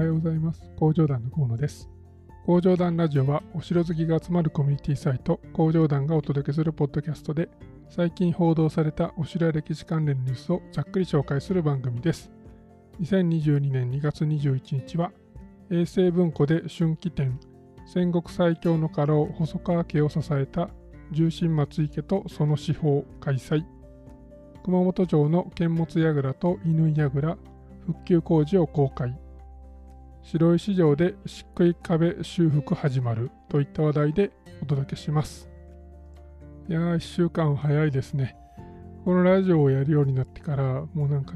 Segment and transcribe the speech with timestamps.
[0.00, 0.62] はようございます。
[0.78, 1.90] 工場団の河野です。
[2.46, 7.50] 工場団ラジオはお城好きが集まるコミュニティサイト工場団がお届けするポッドキャストで
[7.90, 12.30] 最近報道されたお城や歴史関連のニュースをざっくり紹介する番組です。
[13.02, 15.12] 2022年2月21日は
[15.68, 17.38] 衛星文庫で春季展
[17.84, 20.70] 戦国最強の家老細川家を支えた
[21.10, 23.66] 重臣松井家とその司法開催
[24.64, 27.36] 熊本城の剣物櫓と乾櫓
[27.84, 29.19] 復旧工事を公開
[30.22, 34.30] 白石城で漆喰壁修復始まるといった話題で
[34.62, 35.48] お届けします。
[36.68, 38.36] いやー1週間早いですね。
[39.04, 41.34] このラジオをやるようになってからもうなんか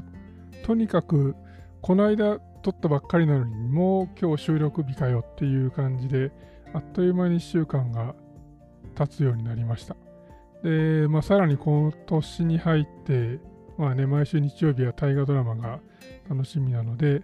[0.63, 1.35] とにかく
[1.81, 6.31] この間撮ったばっかりなのにもう今日収録日かよっていう感じで
[6.73, 8.15] あっという間に1週間が
[8.95, 9.95] 経つようになりました。
[10.63, 13.39] で、まあ、さらに今年に入って
[13.77, 15.79] まあね毎週日曜日は大河ドラマが
[16.29, 17.23] 楽しみなので、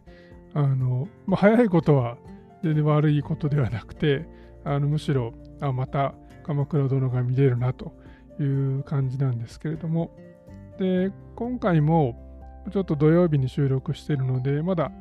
[0.54, 2.18] あの、まあ、早いことは
[2.64, 4.26] 全然悪いことではなくて、
[4.64, 7.94] あのむしろ、あ、また鎌倉殿が見れるなと
[8.40, 10.12] いう感じなんですけれども、
[10.78, 14.92] で、今回もちょっと土曜日に収録しているので、まだ、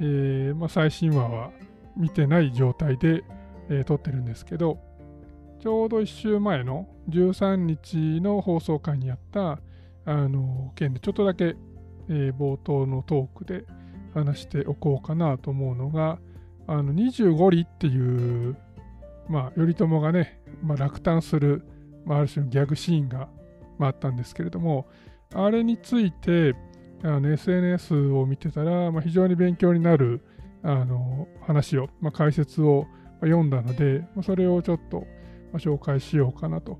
[0.00, 1.50] えー、まあ、最新話は
[1.96, 3.22] 見てない状態で、
[3.68, 4.78] えー、撮ってるんですけど、
[5.60, 9.60] ちょうど1週前の13日の放送回にやった
[10.06, 11.54] あの件でちょっとだけ
[12.10, 13.64] えー、冒頭のトークで
[14.14, 16.18] 話しておこうかなと思うのが、
[16.66, 18.56] あの25里っていう、
[19.28, 21.62] まあ、頼朝がね、まあ、落胆する、
[22.04, 23.28] まあ、ある種のギャグシーンが、
[23.78, 24.86] まあ、あったんですけれども、
[25.34, 26.54] あれについて、
[27.02, 30.20] あの SNS を見てたら、まあ、非常に勉強になる
[30.62, 32.86] あの話を、まあ、解説を
[33.20, 35.06] 読んだので、まあ、それをちょっと、
[35.52, 36.78] ま紹介しようかなと。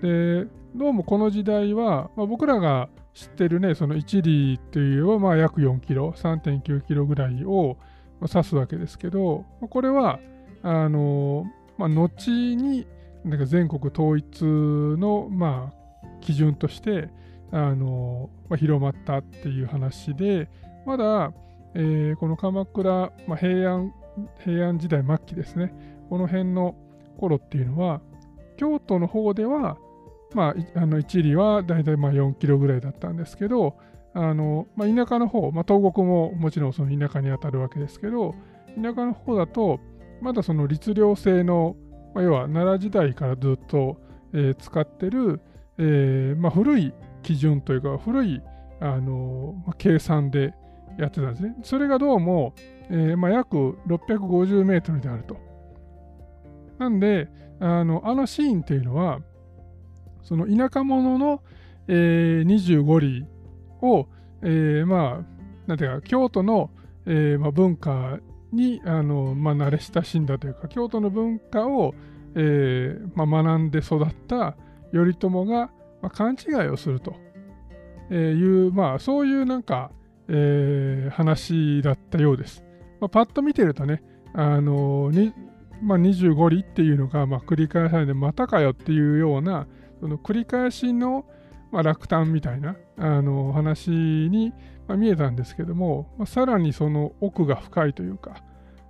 [0.00, 7.76] で、どうもこの時代は、まあ、僕らが知ってるね、その1里っていうのはまあ約4キロ、3.9キロぐらいを
[8.20, 10.18] 指すわけですけど、これは、
[10.62, 11.44] あの、
[11.76, 12.86] まあ、後に
[13.24, 17.10] なんか全国統一の、まあ、基準として、
[17.50, 20.48] あの、まあ、広まったっていう話で、
[20.86, 21.32] まだ、
[21.74, 23.92] えー、この鎌倉、まあ、平安、
[24.44, 25.74] 平安時代末期ですね、
[26.08, 26.74] この辺の
[27.18, 28.00] 頃っていうのは、
[28.56, 29.76] 京都の方では、
[30.34, 33.76] まあ、あの1里はだいたいまあ4キロぐらいだったんですけど、
[34.14, 38.34] あのまあ、田舎の方、まあ、東国ももちろんその田舎に当たるわけですけど、
[38.76, 39.80] 田舎の方だと、
[40.20, 41.76] まだその律令制の、
[42.14, 43.96] まあ、要は奈良時代からずっと、
[44.32, 45.40] えー、使ってる、
[45.78, 48.42] えーまあ、古い基準というか、古い
[48.80, 50.54] あの、まあ、計算で
[50.98, 51.56] やってたんですね。
[51.62, 52.54] それがどうも、
[52.90, 55.36] えーまあ、約650メートルであると。
[56.78, 57.28] なんで、
[57.60, 59.20] あのあのシーンっていうのは、
[60.22, 61.42] その田舎者の、
[61.88, 64.08] えー、25里を、
[64.42, 66.70] えー、まあ、なんていうか、京都の、
[67.06, 68.18] えーまあ、文化
[68.52, 71.94] にあの、まあ、慣れ親しんだというか、京都の文化を、
[72.34, 74.56] えーまあ、学んで育った
[74.92, 77.14] 頼朝が、まあ、勘違いをすると
[78.14, 79.90] いう、まあ、そういうなんか、
[80.28, 82.64] えー、話だったようです。
[83.00, 84.02] まあ、パッと見てるとね、
[84.34, 85.34] あのに
[85.82, 89.66] まあ、25里っていうのが、まあ、繰り返されてまたかよっていうような、
[90.02, 91.24] その繰り返しの、
[91.70, 94.52] まあ、落胆みたいなあの話に、
[94.88, 98.42] まあ、見えたんですけども、まあ、さらにその奥が深いというか、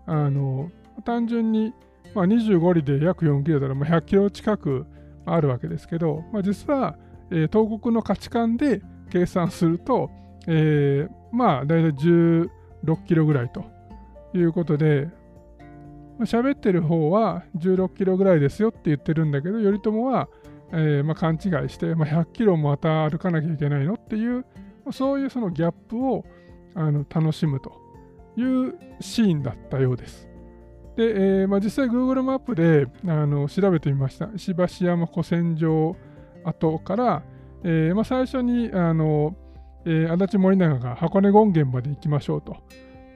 [0.06, 0.70] あの
[1.04, 1.74] 単純に、
[2.14, 4.86] まあ、25里で約4キロだら、100キロ近く
[5.26, 6.96] あるわけですけど、まあ、実は、
[7.30, 8.80] えー、東国の価値観で
[9.10, 10.10] 計算すると、
[10.46, 12.48] えー、まあ大体16
[13.06, 13.66] キロぐらいと
[14.32, 15.10] いうことで、
[16.18, 20.30] まあ、喋ってる方は16キロぐらいですよって言ってるんだけど、頼朝は
[20.72, 24.44] えー、まあ、勘違いして、まあ、100キロもまた歩かなきゃいけないのっていう、
[24.90, 26.24] そういうそのギャップを
[26.74, 27.72] あの楽しむと
[28.36, 30.28] いうシーンだったようです。
[30.96, 34.28] で、えー、まあ、実際 Google マップであの調べてみました。
[34.34, 35.96] 石橋山古戦場
[36.44, 37.22] 跡から、
[37.64, 39.36] えー、まあ、最初にあの、
[39.84, 42.56] えー、足立森永が箱根権現まで行きましょうと。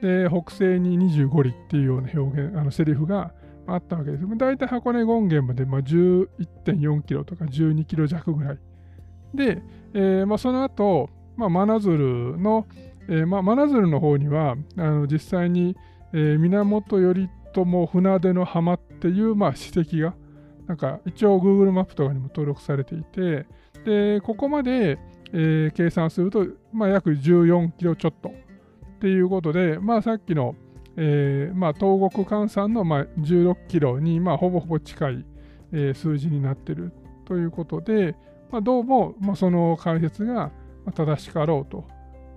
[0.01, 3.31] で、北西に25里っていうような表現、あのセリフが
[3.67, 4.23] あったわけです。
[4.37, 8.59] 大体箱根権現まで、まあ、11.4キロとか12キロ弱ぐらい。
[9.33, 9.61] で、
[9.93, 12.65] えーまあ、その後、まあ、真鶴の、
[13.09, 15.75] えーまあ、真鶴の方にはあの実際に、
[16.13, 20.15] えー、源頼朝船出の浜っていう、まあ、史跡が
[20.67, 23.45] なんか一応 Google マップとかにも登録されていて
[23.85, 24.99] でここまで、
[25.33, 28.29] えー、計算すると、まあ、約14キロちょっと
[28.97, 30.55] っていうことで、まあ、さっきの、
[30.97, 35.25] えー、まあ、東国換算の、まあ、16キロに、まあ、ほぼほぼ近い、
[35.71, 36.91] えー、数字になっている
[37.25, 38.15] ということで、
[38.51, 40.51] まあ、どうも、まあ、その解説が
[40.95, 41.85] 正しかろうと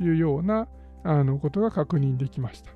[0.01, 0.69] いうような
[1.03, 2.71] あのことが確認できました。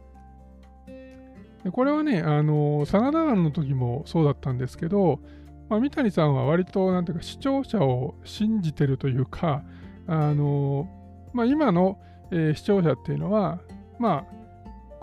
[1.65, 5.21] でこれはね、あの、真田丸の時もそうだったんですけど、
[5.69, 9.65] まあ、三谷さんは割と、なんていうか、視聴者を信じてるというか、
[10.07, 10.89] あの、
[11.33, 11.99] まあ、今の、
[12.31, 13.61] えー、視聴者っていうのは、
[13.99, 14.34] まあ、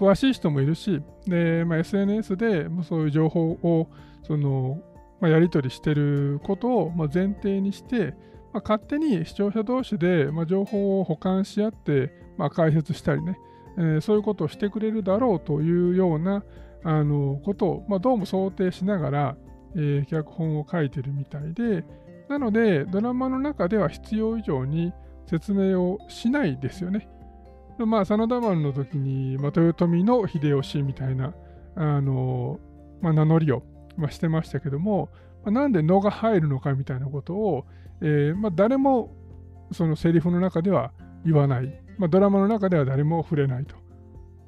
[0.01, 3.87] 詳しい人もいるし、で、まあ、SNS でそういう情報を、
[4.23, 4.81] その、
[5.19, 8.15] まあ、やり取りしてることを、前提にして、
[8.51, 13.37] まあ、勝手に視聴者同士で、情報を補完し合って、まあ、解説したりね、
[13.77, 16.43] えー、そういうことをしてくれるだろうというような
[16.83, 19.37] あのことを、まあ、どうも想定しながら、
[19.75, 21.85] えー、脚本を書いてるみたいで、
[22.27, 24.93] なのでドラマの中では必要以上に
[25.27, 27.07] 説明をしないですよね。
[27.85, 31.33] まあ、真田丸の時に、まあ、豊臣の秀吉みたいな、
[31.75, 32.59] あの
[33.01, 33.63] まあ、名乗りを、
[33.97, 35.09] まあ、してましたけども、
[35.43, 37.65] まあ、なんで野が入るのかみたいなことを、
[38.01, 39.15] えーまあ、誰も
[39.71, 40.91] そのセリフの中では
[41.25, 41.81] 言わない。
[41.97, 43.75] まあ、ドラマの中では誰も触れないと。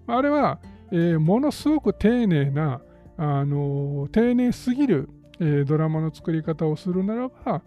[0.07, 0.59] あれは、
[0.91, 2.81] えー、ものすごく丁寧な、
[3.17, 5.09] あのー、丁寧すぎる、
[5.39, 7.61] えー、ドラマの作り方をするならば、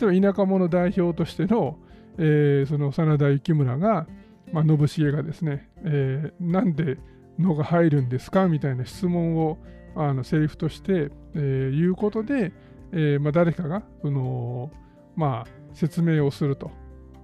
[0.00, 1.78] 例えば田舎者代表としての、
[2.18, 4.06] えー、その真田幸村が、
[4.52, 6.98] まあ、信繁がですね、えー、なんで
[7.38, 9.58] 野が入るんですかみたいな質問を
[9.94, 12.52] あのセリフとして、えー、言うことで、
[12.92, 14.70] えーまあ、誰かがその、
[15.16, 16.70] まあ、説明をすると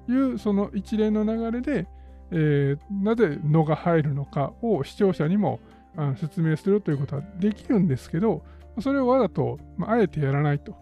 [0.08, 1.86] いうその一連の流れで、
[2.30, 5.60] えー、なぜ野が入るのかを視聴者にも
[5.96, 8.42] あの説明するということはできるんですけど、
[8.80, 10.74] それをわざと、まあ、あえてやらないと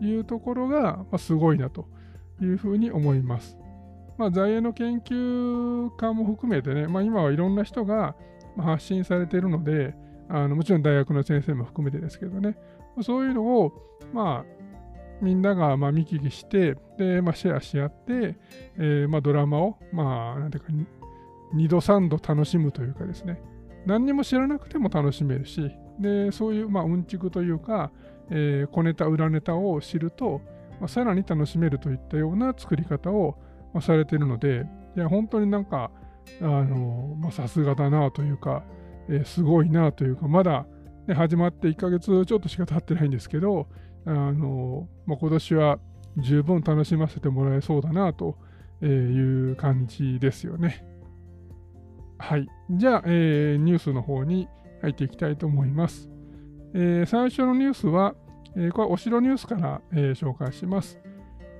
[0.00, 1.88] いうところが、まあ、すごいなと
[2.40, 3.58] いうふうに思います。
[4.18, 8.14] まあ、在英の研究家も含めてね、まあ、今はいろんな人が
[8.58, 9.94] 発信されているので、
[10.28, 12.56] あのもちろん大学の先生も含めてですけどね、
[13.02, 13.72] そういうのを、
[14.12, 14.62] まあ、
[15.20, 18.36] みんながまあ見聞きして、で、まあ、シェアし合って、
[18.76, 20.72] えー、まあドラマを、まあ、なんていうか、
[21.54, 23.40] 2度3度楽しむというかですね、
[23.86, 27.92] 何にも知らなくても楽しめるし、で、そういう、まあ、うんちくというか、
[28.30, 30.40] えー、小ネタ、裏ネタを知ると、
[30.80, 33.36] まあ、さらに楽しめるといったような作り方を、
[33.72, 34.66] まあ、されているので、
[34.96, 35.90] いや、本当になんか、
[36.40, 38.64] あの、まあ、さすがだなというか、
[39.08, 40.66] えー、すごいなというか、まだ、
[41.06, 43.66] ね、始まって1ヶ月ちょっとしか経ってないんですけど、
[44.04, 45.78] あの、まあ、今年は
[46.18, 48.36] 十分楽しませてもらえそうだなと
[48.82, 50.84] いう感じですよね。
[52.18, 52.46] はい。
[52.70, 54.48] じゃあ、えー、ニュースの方に
[54.80, 56.08] 入っていきたいと思います。
[56.74, 58.14] えー、最初のニュースは、
[58.56, 60.98] えー、これお城ニュースから、えー、紹介します。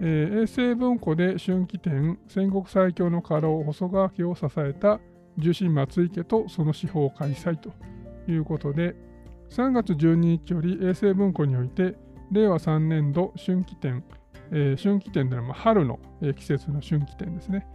[0.00, 5.00] えー、衛星文庫で春季展戦国最強の家老細川家を支えた
[5.38, 7.70] 重臣松井家とその司法を開催と
[8.28, 8.94] いうことで
[9.50, 11.96] 3月12日より衛星文庫において
[12.30, 14.04] 令和3年度春季展、
[14.50, 17.66] えー、春季展では春の、えー、季節の春季展ですね、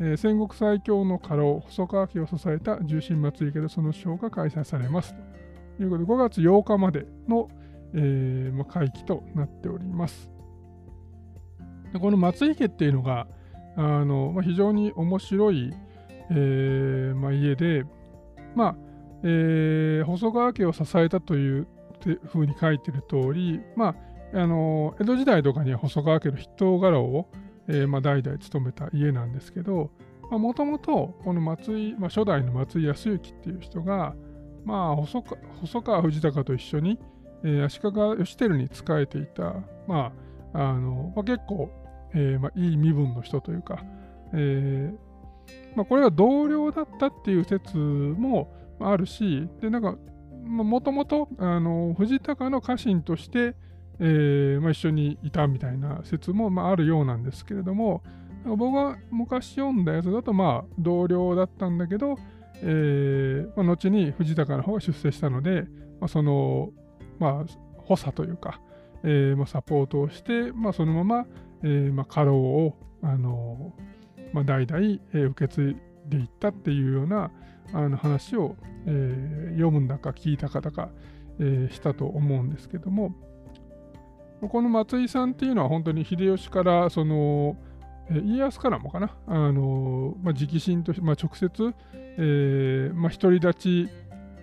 [0.00, 5.30] えー、戦国最強の家老細川家を支えた重臣松井家でその賞が開催されますと。
[5.82, 7.48] いうことで5月8日までの、
[7.94, 10.30] えー、会期となっております。
[11.92, 13.26] でこの松井家っていうのが
[13.76, 15.72] あの、まあ、非常に面白い、
[16.30, 17.84] えーまあ、家で
[18.54, 18.76] まあ
[19.22, 21.66] えー、細川家を支えたという
[22.26, 23.94] ふうに書いてる通り、ま
[24.32, 27.30] あ、あの江戸時代とかには細川家の筆頭家老を、
[27.68, 29.90] えーまあ、代々務めた家なんですけど、
[30.30, 34.14] もともとこの松井、まあ、初代の松井康之っていう人が、
[34.64, 35.22] まあ、細
[35.60, 36.98] 細川藤孝と一緒に、
[37.44, 40.12] えー、足利義輝に仕えていた、ま
[40.54, 41.70] ああのまあ、結構、
[42.14, 43.84] えーまあ、いい身分の人というか、
[44.32, 49.96] えーまあ、これが同僚だったっていう説もあるし、で、なんか、
[50.42, 51.28] もともと
[51.96, 53.54] 藤高の家臣として、
[54.00, 58.02] えーまあ、一緒にいたみたいな説も、まあ、あるようなんですけれども
[58.44, 62.16] 僕が昔読んだやつだとまあ同僚だったんだけど、
[62.62, 65.64] えーまあ、後に藤高の方が出世したので、
[66.00, 66.70] まあ、その
[67.18, 68.62] まあ補佐というか、
[69.04, 71.26] えーまあ、サポートをして、まあ、そのまま、
[71.62, 73.74] えーまあ、家老を、あの
[74.32, 75.76] まあ、代々、えー、受け継い
[76.08, 77.30] でいったっていうような
[77.72, 80.90] あの話を、えー、読むんだか聞いたかだか、
[81.38, 83.14] え、したと思うんですけども、
[84.40, 87.56] この松井さんっていうのは本当に秀吉からその、
[88.10, 91.74] 家康からもかな、あのまあ、直進として、まあ、直接、
[92.18, 93.88] えまあ、独り立ち、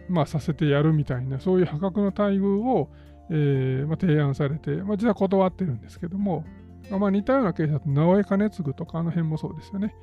[0.07, 2.89] まあ、させてやるみたいな、そういう破格の待遇を、
[3.29, 6.45] えまあ、提案されて、まあ、実は断ってるんですけども、
[6.89, 9.95] まあ、似たようなケースだと直江兼次とかあの辺もそうですよね。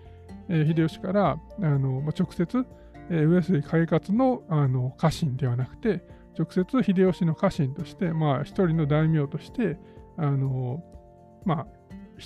[0.49, 2.67] えー、秀吉からあの、まあ、直接、
[3.11, 6.03] えー、上杉海勝のあの家臣ではなくて、
[6.39, 9.79] 直接秀吉の家臣として、まあ、一人の大名として、
[10.17, 10.83] あの
[11.45, 11.67] まあ、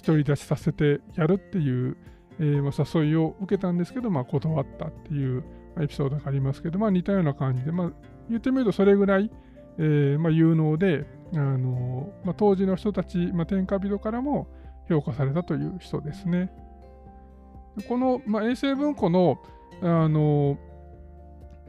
[0.05, 1.97] 独り立ちさせてやるっていう、
[2.41, 5.45] えーまあ、誘いを受けたんですけど、まあ、断ったっていう
[5.81, 7.93] エピソードがありますけど、まあ、似たような感じで、まあ、
[8.29, 9.31] 言ってみるとそれぐらい、
[9.79, 14.49] えーまあ、有能で、あのまあ、当時の人たち、まあ、天下人からも
[14.88, 16.50] 評価されたという人ですね。
[17.87, 19.38] この、まあ、衛星文庫の、
[19.82, 20.58] あの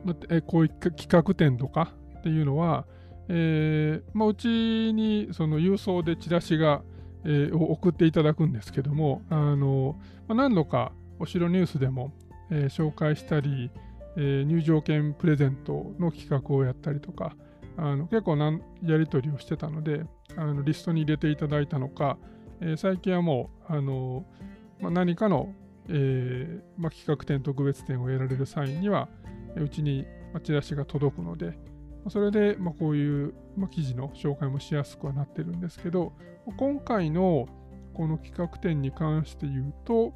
[0.03, 2.85] まあ、こういう企画展とかっていうのは、
[3.27, 6.81] えーまあ、うちにその郵送でチラシが、
[7.25, 9.97] えー、を送っていただくんですけども、あの
[10.27, 12.13] まあ、何度かお城ニュースでも、
[12.49, 13.69] えー、紹介したり、
[14.15, 17.35] えー、入場券プレゼントの企画をやったりとか、
[17.81, 18.51] あの結構な
[18.83, 20.03] やり取りをしてたので、
[20.35, 22.17] あのリストに入れていただいたのか、
[22.59, 24.25] えー、最近はもう、あの
[24.81, 25.53] まあ、何かの、
[25.87, 29.07] えーまあ、企画展、特別展をやられる際には、
[29.55, 30.05] うちに
[30.43, 31.57] チラシが届くので、
[32.09, 36.11] それで、まあ、こういう、ま、記事の紹介もしやすくはなってるんですけど、
[36.57, 37.47] 今回の
[37.93, 40.13] この企画展に関して言うと、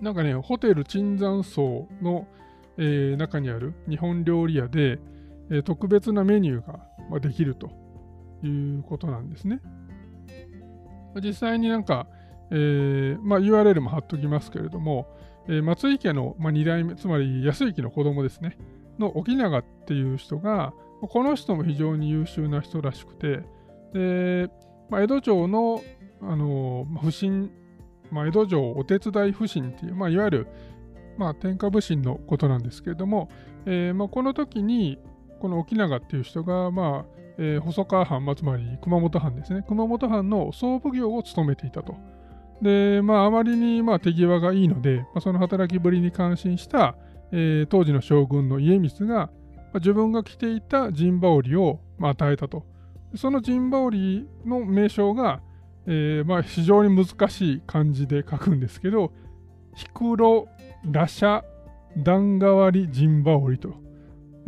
[0.00, 2.26] なんかね、ホテル椿山荘の、
[2.76, 4.98] えー、中にある日本料理屋で、
[5.50, 7.70] え、特別なメニューが、まあ、できると
[8.42, 9.60] いうことなんですね。
[11.22, 12.06] 実際になんか、
[12.50, 15.06] えーまあ、URL も貼っときますけれども、
[15.48, 18.58] えー、松井家の、まあ、2代目、つまり安井家の子供ですね、
[18.98, 23.42] の沖永っていう人が、この人も非常に優秀な人らしくて、
[23.92, 24.50] で、
[24.90, 25.82] まあ、江戸城の、
[26.20, 27.50] あのー、不審、
[28.10, 30.46] まあ、江戸城お手伝い不審っていう、まあ、いわゆる、
[31.16, 33.28] まあ、天下不審のことなんですけれども、
[33.66, 34.98] えーまあ、この時に、
[35.38, 41.94] この沖永っていう人が、まあえー、細川藩、まあ、つまり熊本藩ですね、熊本藩の総奉行を務めていたと。
[42.60, 46.96] で、まあ、あまりに、まあ、手際がいいので、まあ、その働きぶりに感心した、
[47.30, 49.30] えー、当時の将軍の家光が、ま
[49.74, 52.64] あ、自分が着ていた陣羽織を、まあ、与えたと。
[53.14, 55.40] その陣羽織の名称が、
[55.86, 59.12] えーまあ、非常に難しい漢字で書くんですけど、
[59.74, 60.48] ヒクロ
[60.84, 61.42] ラシャ
[61.96, 63.74] 段代わり陣羽織と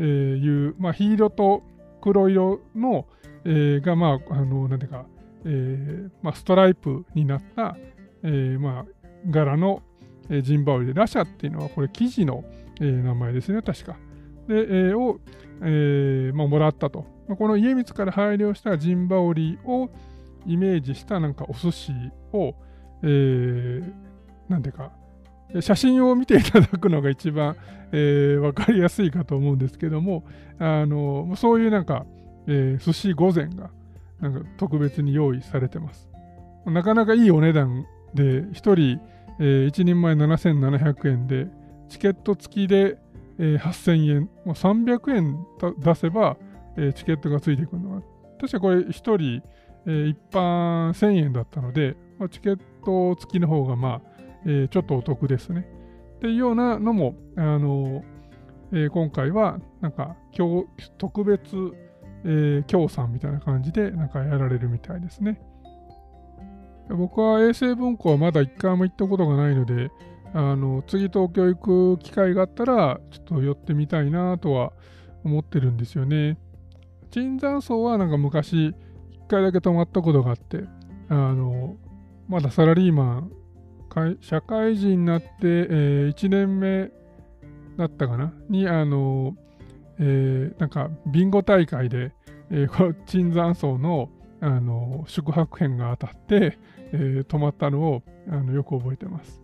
[0.01, 1.63] えいう、まあ、黄色と
[2.01, 3.07] 黒色の、
[3.45, 5.07] えー、が、まあ、あの、なんていうか、
[5.45, 7.77] えーまあ、ストライプになった、
[8.23, 8.85] えーまあ、
[9.31, 9.83] 柄の、
[10.29, 12.45] えー、ジンバウリで、ラシャっていうのはこれ生地の、
[12.81, 13.97] えー、名前ですね、確か。
[14.49, 15.21] で、えー、を、
[15.63, 17.05] えーまあ、もらったと。
[17.29, 19.91] まあ、この家光から配慮したジンバウリを
[20.47, 21.93] イメージしたなんかお寿司
[22.33, 22.55] を、
[23.03, 23.93] えー、
[24.49, 24.93] なんていうか、
[25.61, 27.57] 写真を見ていただくのが一番、
[27.93, 30.25] えー、分かりやすいかと思うんですけども、
[30.59, 32.07] あのそういうなんか、
[32.47, 33.71] えー、寿司御膳が
[34.21, 36.09] なんか特別に用意されてます。
[36.67, 39.01] なかなかいいお値段で、1人、
[39.39, 41.49] えー、1人前7700円で、
[41.89, 42.99] チケット付きで、
[43.39, 45.47] えー、8000円、300円
[45.79, 46.37] 出せば、
[46.77, 48.03] えー、チケットがついてくるのは、
[48.39, 49.43] 確かこれ1人、
[49.87, 54.10] えー、一般1000円だったので、まあ、チケット付きの方がまあ、
[54.47, 55.67] え、ちょっとお得ですね。
[56.17, 58.03] っていうようなのも、あの
[58.73, 60.17] え、今回はなんか
[60.99, 61.57] 特別、
[62.25, 65.41] え、協賛みたいな感じでなんかやられるみたいですね。
[66.89, 69.91] 僕は衛星文庫はまだ一回も行ったことがないので、
[70.33, 74.73] あの次東京行く機会があったらちょっと寄ってみたいなとは
[75.25, 76.39] 思ってるんですよね。
[77.11, 78.75] 椿山荘はなんか昔一
[79.29, 80.65] 回だけ泊まったことがあって、
[81.09, 81.77] あの
[82.29, 83.33] まだサラリーマン
[84.21, 86.91] 社会人になって、えー、1年目
[87.77, 88.33] だったかな？
[88.49, 89.37] に、あの、
[89.99, 92.13] えー、なんか、ビンゴ大会で、
[92.51, 94.11] えー、椿山荘の、
[94.43, 96.59] あの宿泊券が当たって、
[96.93, 99.43] えー、泊まったのをあのよく覚えてます。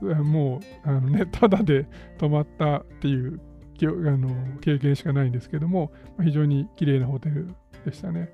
[0.00, 1.86] もう、あのね、ただで
[2.18, 3.40] 泊まったっていう
[3.82, 5.90] あの経験しかないんですけども、
[6.22, 7.48] 非常に綺麗なホテル
[7.84, 8.32] でしたね。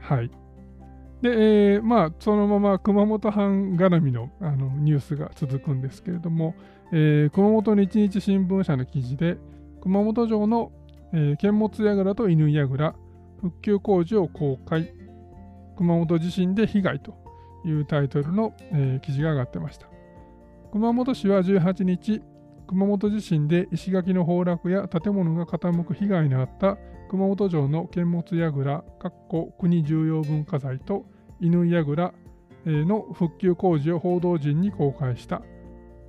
[0.00, 0.30] はい。
[1.22, 6.54] で、えー、まあ、そのまま熊本藩絡みのあのニュースが続くんですけれども、
[6.92, 9.36] えー、熊本日日新聞社の記事で、
[9.82, 10.70] 熊本城の、
[11.12, 12.94] えー、剣物櫓と犬櫓、
[13.40, 14.92] 復旧工事を公開、
[15.76, 17.14] 熊本地震で被害と
[17.64, 19.88] いうタイトルの、えー、記事が上がってました。
[20.72, 22.22] 熊本市は18日、
[22.68, 28.84] 熊本地震で石垣の崩落や建物が傾く被害に遭った熊本城の剣物櫓、
[29.58, 31.06] 国重要文化財と
[31.40, 32.12] 犬櫓
[32.66, 35.42] の復旧工事を報道陣に公開した。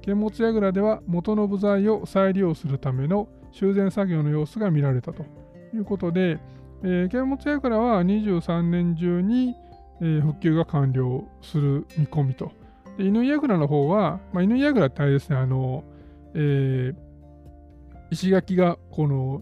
[0.01, 5.23] 剣物櫓では元の部材を再利用するための修繕作業の様子が見られたと
[5.73, 6.39] いうことで、
[6.83, 9.55] えー、剣物櫓は23年中に、
[10.01, 12.51] えー、復旧が完了する見込みと。
[12.97, 15.83] で犬櫓の方は、まあ、犬櫓ってあれですね、あの、
[16.33, 16.95] えー、
[18.11, 19.41] 石垣がこの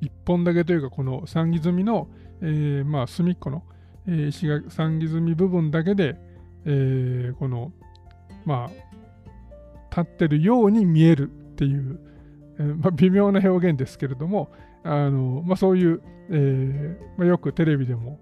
[0.00, 2.08] 1本だけというか、この三木積みの、
[2.40, 3.62] えー、まあ、隅っこの、
[4.06, 6.16] えー、石垣三木積み部分だけで、
[6.64, 7.72] えー、この、
[8.44, 8.90] まあ、
[9.90, 12.00] 立ってるように見えるっていう、
[12.58, 14.50] えーまあ、微妙な表現ですけれども、
[14.82, 18.18] あのまあ、そういう、えーまあ、よくテレビでも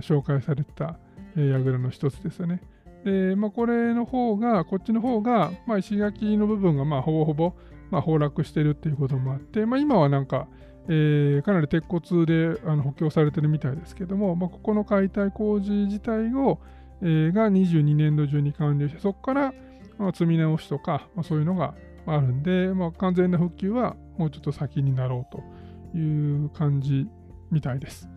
[0.00, 0.98] 紹介された、
[1.36, 2.62] えー、櫓の一つですよね。
[3.04, 7.54] で、まあ、これの方が、こっちの方が、まあ、石垣の部分がまあほぼほぼ、
[7.90, 10.48] まあ、崩落してるっていうこともあって、まあ、今はなんか、
[10.88, 16.60] えー、かなり鉄骨であの補強されてるみたいですけども、まあ、ここの解体工事自体を、
[17.02, 19.54] えー、が22年度中に完了して、そこから、
[19.98, 21.74] まあ、積み直しとか、まあ、そういうのが
[22.06, 27.06] あるんで、まあ、完全な復旧はもうちょっと先になろうという感じ
[27.50, 28.08] みたいです。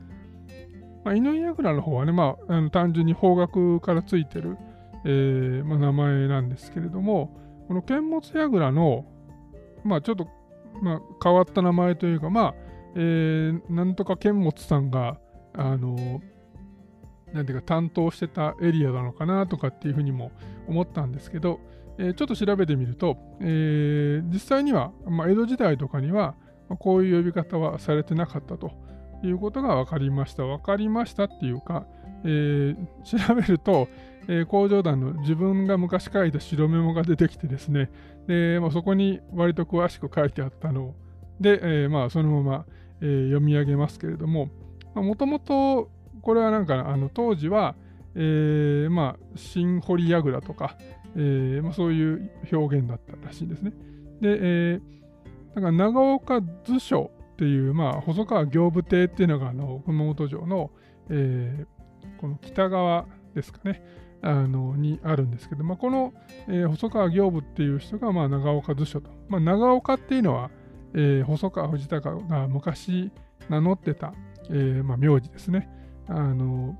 [1.03, 4.57] まあ、犬櫓の方はね、まあ、あの単純に方角からついてる、
[5.05, 7.35] えーまあ、名前なんですけれども、
[7.67, 9.05] この剣物櫓の、
[9.83, 10.27] まあ、ちょっと、
[10.81, 12.55] まあ、変わった名前というか、まあ、
[12.95, 15.19] えー、なんとか剣物さんが、
[15.53, 16.21] あの、
[17.33, 20.31] なんていうか担当してたエリアなのかなとかっていうふうにも
[20.67, 21.59] 思ったんですけど、
[21.97, 26.35] えー、ちょっと調べてみると、えー、実際には、まあ、江戸時代とかには、
[26.69, 28.71] ま、こういう呼び方はされてなかったと
[29.23, 30.43] いうことが分かりました。
[30.43, 31.85] 分かりましたっていうか、
[32.25, 33.87] えー、調べると、
[34.27, 37.89] えー、工場団の自分が昔書いた白メモが出てきてですね、
[38.27, 40.93] でまあ、そこに割と詳しく書いてあったの。
[41.39, 42.65] で、えー、まあ、そのまま、
[43.01, 44.49] えー、読み上げますけれども、
[44.95, 45.89] もともと
[46.21, 47.75] これはなんかあの当時は、
[48.15, 50.77] えー、まあ、新堀櫓とか、
[51.15, 53.71] えーまあ、そういう表現だったらしいんですね。
[54.21, 60.71] で、えー、だか長岡図書っていう、まあ、細川行部邸っていうのがあの熊本城の、
[61.09, 61.78] えー、
[62.19, 63.83] この北側ですかね。
[64.21, 66.13] あのにあるんですけど、まあ、この、
[66.49, 69.09] えー、細川行部っていう人が、まあ、長岡図書と。
[69.29, 70.51] まあ、長岡っていうのは、
[70.93, 73.11] えー、細川藤孝が昔
[73.47, 74.13] 名乗ってた、
[74.49, 75.69] えーまあ、名字ですね。
[76.07, 76.77] あの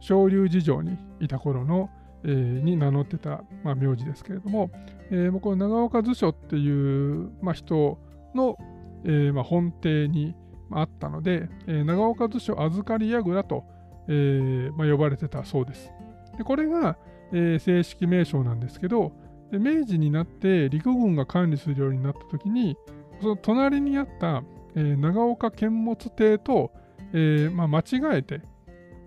[0.00, 1.90] 昇龍寺城にいた頃の、
[2.24, 2.32] えー、
[2.62, 4.70] に名乗ってた、まあ、名字ですけれども、
[5.10, 7.98] えー、この長岡図書っていう、まあ、人
[8.34, 8.56] の、
[9.04, 10.34] えーまあ、本邸に
[10.70, 13.64] あったので、えー、長岡図書預かり櫓と、
[14.08, 15.92] えーまあ、呼ばれてたそうです。
[16.38, 16.96] でこれが、
[17.32, 19.12] えー、正式名称なんですけど、
[19.50, 22.76] で明治になって陸軍が管理するようになった時に、
[23.20, 24.42] その隣にあった、
[24.74, 26.70] えー、長岡剣物邸と、
[27.12, 27.84] えまあ、間違
[28.18, 28.42] えて、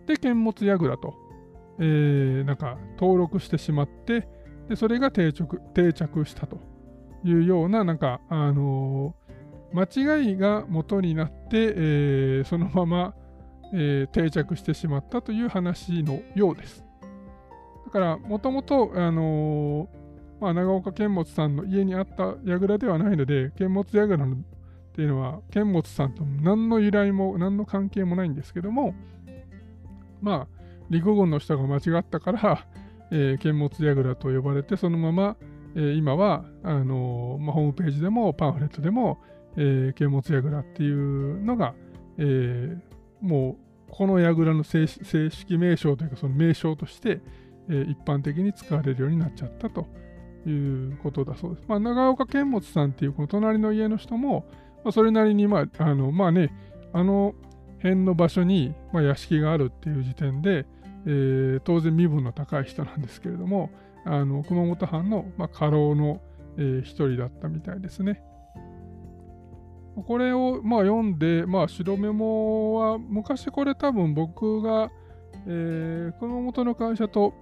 [0.08, 1.14] で、剣物櫓と、
[1.80, 4.28] えー、なんか登録してしまって、
[4.68, 6.60] でそれが定着定着したと
[7.24, 9.16] いうような、なんか、あの、
[9.74, 9.84] 間
[10.20, 13.14] 違いが元になって、えー、そのまま、
[13.74, 16.84] えー、定着してしまったという話のようです。
[17.86, 19.88] だから、もともと、あのー、
[20.42, 24.38] まあ、長岡剣物さんの家にあった櫓ではないので、剣物櫓のっ
[24.94, 28.94] ていうのは、剣物さんと何の由来も何の関係もないんですけども、
[30.22, 32.66] まあ、陸軍の人が間違ったから、
[33.12, 35.36] えー、剣物櫓と呼ばれて、そのまま、
[35.76, 39.20] えー、今はあのー、まあ、ホームページでもパンフレットでも、
[39.56, 41.74] えー、剣物櫓っていうのが、
[42.18, 42.80] えー、
[43.22, 43.58] も
[43.90, 47.22] うこの櫓の正式名称というかその名称として、
[47.70, 49.88] えー、一般的に使われるようになっちゃったと
[50.46, 51.66] いうことだそうです。
[51.68, 54.46] まあ、長岡剣物さんっていうこの隣の家の人も、
[54.84, 56.54] まあ、それなりにまああのまあね
[56.94, 57.34] あの
[57.78, 60.66] 辺の場所に、まあ、屋敷があるっていう時点で、
[61.06, 63.72] えー、当然身分の高い人なんですけれども、
[64.06, 66.22] あの熊本藩の、まあ、家老の、
[66.58, 68.22] えー、一人だったみたいですね。
[70.04, 74.92] これを、まあ、読んで、まあ、白メモは昔これ多分僕が、
[75.48, 77.34] えー、熊本の会社と、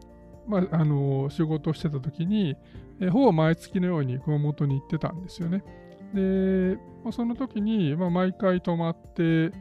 [0.47, 2.55] まあ、あの仕事してた時に、
[2.99, 5.63] えー、ほぼ毎月のように熊本に行ってたんですよね。
[6.13, 9.51] で、まあ、その時に、まあ、毎回泊まって、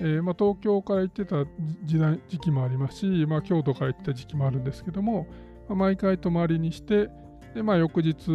[0.00, 1.44] えー、まあ、東京から行ってた
[1.84, 5.26] 時代時期もありますし、まあ、京都から行ってた時期もあるんですけども、
[5.68, 7.08] まあ、毎回泊まりにして、
[7.54, 8.30] でまあ、翌日、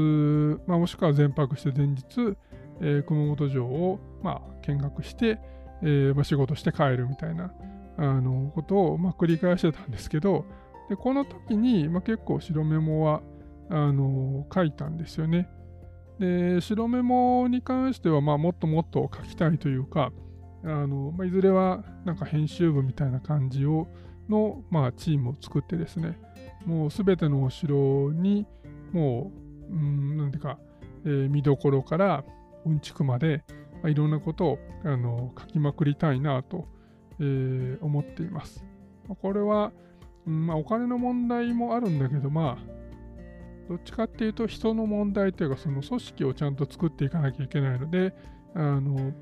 [0.66, 2.38] まあ、もしくは全泊して前日、
[2.82, 5.39] えー、熊本城を、まあ、見学して、
[5.82, 7.54] えー、仕事して帰るみたいな
[7.98, 10.46] あのことを、まあ、繰り返してたんですけど、
[10.89, 13.22] でこの時に、まあ、結構白メモは
[13.70, 15.50] あの書いたんですよね。
[16.20, 20.12] で白メモに関しては、まあ、もっともっと書きたいというか、
[20.63, 23.88] あのまあ、いずれはなんか編集部みたいな感じを
[24.30, 26.18] の、まあ、チームを作ってですね、
[26.65, 28.46] もうすべてのお城に、
[28.92, 29.32] も
[29.70, 30.60] う、うん、なんていうか、
[31.06, 32.24] えー、見どころから
[32.65, 33.43] うんちくまで、
[33.82, 36.67] まあ、いろんなことをあの書きまくりたいなと、
[37.19, 38.65] えー、思っています。
[39.22, 39.72] これは、
[40.28, 42.80] うんまあ、お金の問題もあるんだけど、まあ、
[43.69, 48.13] どっちかっていうと人の問題というか、その組織をちゃんと作っていかなきゃいけないので、
[48.56, 49.13] あの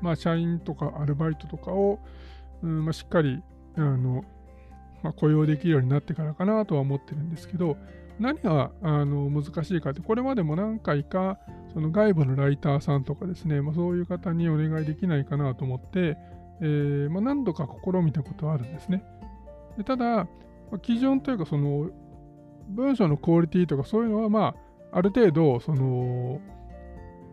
[0.00, 1.98] まあ、社員とかアルバイトとかを、
[2.62, 3.42] うんまあ、しっかり
[3.76, 4.24] あの、
[5.02, 7.76] まあ、雇用できるようになってからかなとは思ってるんですけど、
[8.18, 11.38] 何があの難しいかって、これまでも何回か
[11.72, 16.16] その外部のライターさんとかですね、まあ、そういう方にお願いできないかなと思って、
[16.60, 19.04] えー、まあ、何度か試みたことはあるんですね。
[19.76, 20.26] でただ、ま
[20.74, 21.90] あ、基準というか、その
[22.68, 24.54] 文章のクオリティとかそういうのは、ま
[24.92, 26.40] あ、ある程度、その、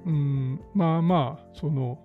[0.05, 1.99] うん、まあまあ、その、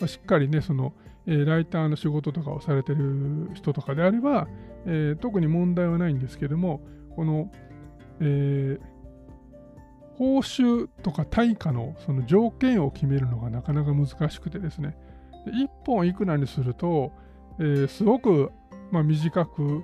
[0.00, 0.94] ま、しっかりね、その、
[1.26, 4.48] えー、ライターの仕事とかをされてる人とかであれば、
[4.86, 6.80] えー、特に問題はないんですけども、
[7.14, 7.50] この、
[8.20, 8.80] えー、
[10.16, 14.96] 報酬とか対価のその条件を決めるのがなかなか難しくてですね、
[15.46, 17.12] 1本いくらにすると、
[17.58, 18.50] えー、すごく、
[18.90, 19.82] まあ、短く、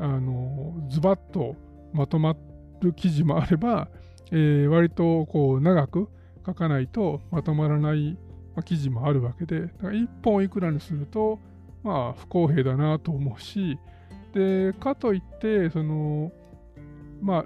[0.00, 1.56] あのズバッと
[1.92, 2.36] まとま
[2.80, 3.88] る記事もあれば、
[4.30, 6.08] えー、割とこう長く
[6.46, 8.16] 書かないとまとまらない、
[8.64, 11.38] 記事もあるわけで、だから1本いくらにすると、
[11.84, 13.78] まあ、不公平だなと思うし、
[14.34, 16.32] で、かといって、その、
[17.20, 17.44] まあ、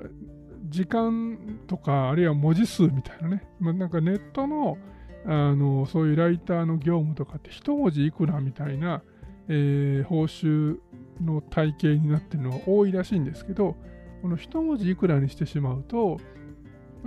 [0.68, 4.78] 時間とか、あるいは文字数みたいなね、まあ、なんかネットの、
[5.26, 9.02] あの、そういうライターの業務とかって、一文字いくらみたいな、
[9.48, 10.78] えー、報酬
[11.20, 13.76] の体系になってるのが多いらしいんですけど、
[14.22, 16.18] この一文字いくらにしてしまうと、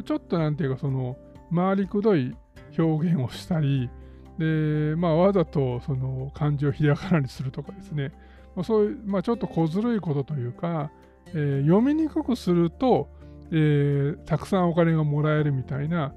[0.03, 1.17] ちょっとなんていうか、その、
[1.53, 2.35] 回りくどい
[2.77, 3.89] 表現をしたり、
[4.37, 8.11] で、まあ、わざとその漢字をひらがなにするとかですね、
[8.55, 10.91] まあ、そういう、まあ、ちょっと小ずるいことというか、
[11.35, 13.09] えー、読みにくくすると、
[13.51, 16.13] えー、たくさんお金がもらえるみたいな、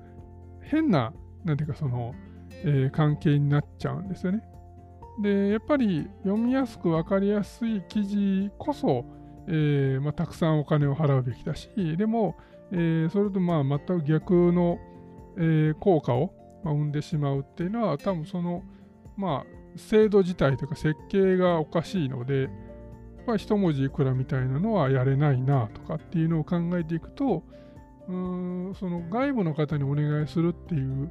[0.62, 1.12] 変な、
[1.44, 2.14] なんていうかその、
[2.64, 4.42] えー、関係になっちゃうんですよね。
[5.22, 9.04] で、やっぱり読みやすく分かりやすい記事こそ、
[9.48, 12.36] えまあ、たくさんお金を払うべきだし、でも、
[12.70, 14.78] え、それとまあ全く逆の、
[15.38, 18.62] え、効果をまあ、生んでしまうっていうのは多分その
[19.16, 22.48] まあ制度自体というか設計がおかしいので
[23.28, 27.44] まあ、一文字いくらみたいなのはやれないなとかっていうのを考えていくと
[28.08, 31.10] うんその外部の方にお願いするっていう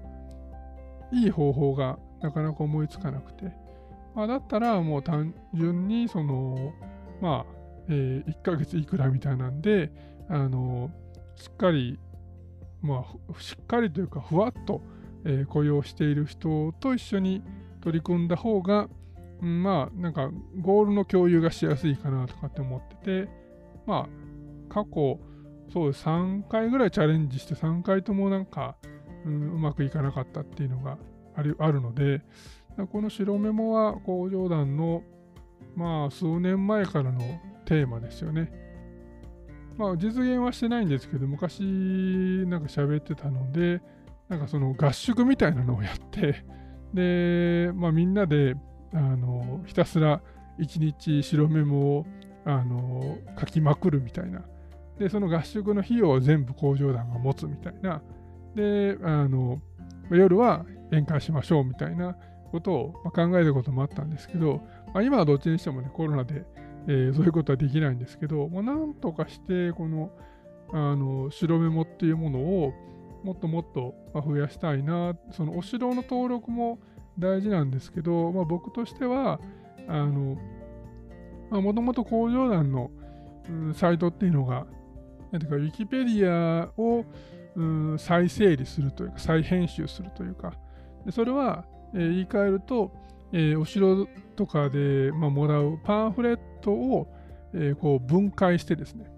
[1.13, 3.51] いい方法がなかなか思いつかなくて、
[4.15, 6.73] まあ、だったらもう単純にその
[7.21, 7.53] まあ、
[7.87, 9.91] えー、1ヶ月いくらみたいなんで
[10.27, 10.89] あの
[11.35, 11.99] しっかり
[12.81, 14.81] まあしっかりというかふわっと
[15.25, 17.43] えー、雇用している人と一緒に
[17.81, 18.87] 取り組んだ方が、
[19.41, 23.29] まあなんかゴールの共有がしやすいかなとかって思ってて
[23.85, 25.19] まあ過去
[25.71, 28.77] そう3回ぐらいチャレンジして3回ともなんか、
[29.25, 30.97] うん、うまくいかなかったっていうのが
[31.35, 32.21] あるあるので
[32.91, 35.03] この白メモは工場団の
[35.75, 37.19] まあ数年前からの
[37.65, 38.51] テーマですよね。
[39.77, 43.81] まあ実現はしてないんですけど昔なんか喋ってたので
[44.29, 46.43] なんかその合宿みたいなのをやって、
[46.93, 48.55] で、まあ、みんなで
[48.93, 50.21] あのひたすら
[50.57, 52.05] 一日白メモを
[52.45, 54.41] あの書きまくるみたいな。
[54.97, 58.01] で、その合宿の費用を全部工場団が持つみたいな。
[58.55, 59.61] で、あの
[60.09, 62.15] 夜は宴会しましょうみたいな
[62.51, 64.61] ことを考えたこともあったんですけど、
[64.93, 66.45] まあ、今はどっちにしてもね、コロナで、
[66.87, 70.11] えー、そういうことはできないんですけど、まあ、なんとかして、この
[70.73, 72.73] あの白メモっていうものを
[73.23, 76.79] もっともっと増やしたいな、そのお城の登録も
[77.19, 79.39] 大事なんですけど、まあ、僕としては、
[79.87, 80.37] あの、
[81.49, 82.91] もともと工場団の、
[83.49, 84.67] うん、サイトっていうのが、
[85.31, 87.05] なんていうか、ウィキペディアを、
[87.55, 90.53] うん、再整理するというか、再編集するというか、
[91.05, 92.91] でそれは、えー、言い換えると、
[93.31, 97.07] えー、お城とかで、まあ、もらうパンフレットを、
[97.53, 99.09] えー、こう分解してですね、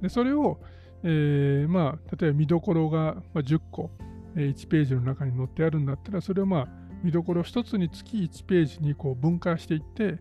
[0.00, 0.60] でそれを、
[1.02, 3.90] えー、まあ、例えば見どころが10個、
[4.36, 6.68] えー、1ページの中に載ってあるんだったら、それをまあ、
[7.02, 10.18] 見どころ1つにつき1ページにこう分解していって、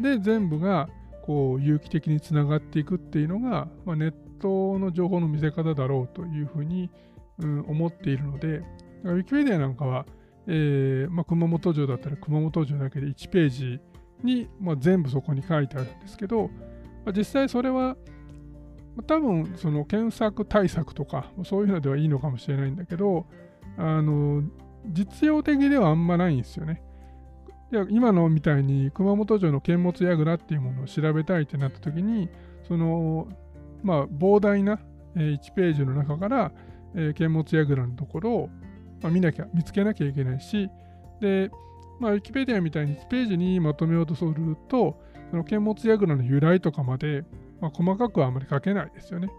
[0.00, 0.88] で、全部が
[1.24, 6.90] こう有機的につながっていくっていうのが、まあ、ネットの情報の見せ方だろうというふうに、
[7.38, 8.62] うん、思っているので、
[9.04, 10.06] ウィキペディアなんかは、
[10.46, 13.80] えーまあ、熊本城だったら熊本城だけで1ページ
[14.22, 16.48] に、まあ、全部そこに書いてあるんですけど、
[17.04, 17.96] まあ、実際それは
[19.06, 23.26] 多分その検索対策とかそういうのではいいのかもしれないんだけど
[23.78, 24.42] あの
[24.86, 26.82] 実用的ではあんまないんですよね。
[27.88, 32.28] 今のみたいに熊本城の剣物櫓っていうものを調べたいってなった時に
[32.68, 33.28] その
[33.82, 34.78] まあ膨大な
[35.16, 36.52] 1ページの中から
[37.14, 38.50] 剣物櫓のところを、
[39.10, 40.68] 見なきゃ見つけなきゃいけないし
[41.20, 41.50] で
[41.98, 44.34] まあ、ウィキペディアみたいに1ページにまとめようとする
[44.68, 47.24] と、その剣物櫓の由来とかまで
[47.62, 49.30] まあ、細かくはあまり書けないですよね。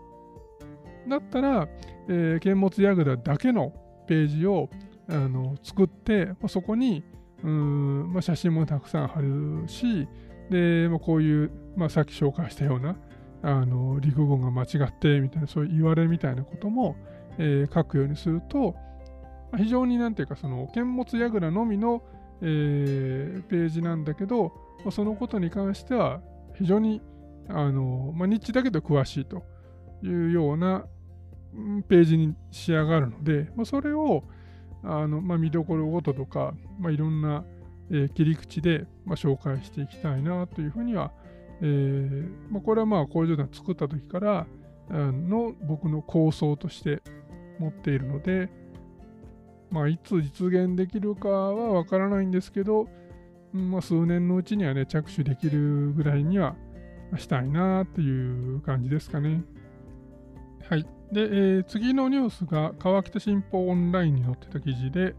[1.07, 1.67] だったら、
[2.07, 3.73] えー、剣物櫓だけの
[4.07, 4.69] ページを
[5.09, 7.03] あの作って、まあ、そこに
[7.43, 10.07] うん、まあ、写真もたくさん貼るし、
[10.49, 12.95] で、まあ、こういう、まあ、さっき紹介したような
[13.41, 16.95] あの陸軍が間違ってみたいなそういう言われみたいなことも、
[17.37, 18.75] えー、書くようにすると、
[19.57, 22.01] 非常になんていうか、その、剣物櫓のみの、
[22.41, 26.21] えー、ページなんだけど、まあ、そのことに関しては
[26.55, 27.01] 非常に、
[27.49, 29.43] あの、まあ、ニッチだけど詳しいと
[30.01, 30.85] いうような
[31.89, 34.23] ページに仕上がるので、まあ、それを、
[34.83, 37.45] あの、まあ、見どころごととか、まあ、いろんな、
[37.89, 41.11] えー、切り口で、まあ、紹介していきたいなというふうには、
[41.61, 44.47] えーまあ、これはまあ工場団作った時から
[44.89, 47.01] の僕の構想として
[47.59, 48.49] 持っているので、
[49.71, 52.87] まあ、いつ実現できるかはわからないんですけど、
[53.53, 56.55] まあ、数年のうちにはね、着手できるぐらいには
[57.17, 59.43] したいなっていう感じですかね。
[60.67, 60.85] はい。
[61.13, 65.15] で、えー、次のニュースが川北新報オンラインに載ってた記事で、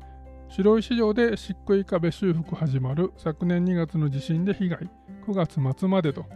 [0.48, 4.90] 白石市場で漆喰壁修復始まる昨年2月の地震で被害
[5.26, 6.26] 9月末までと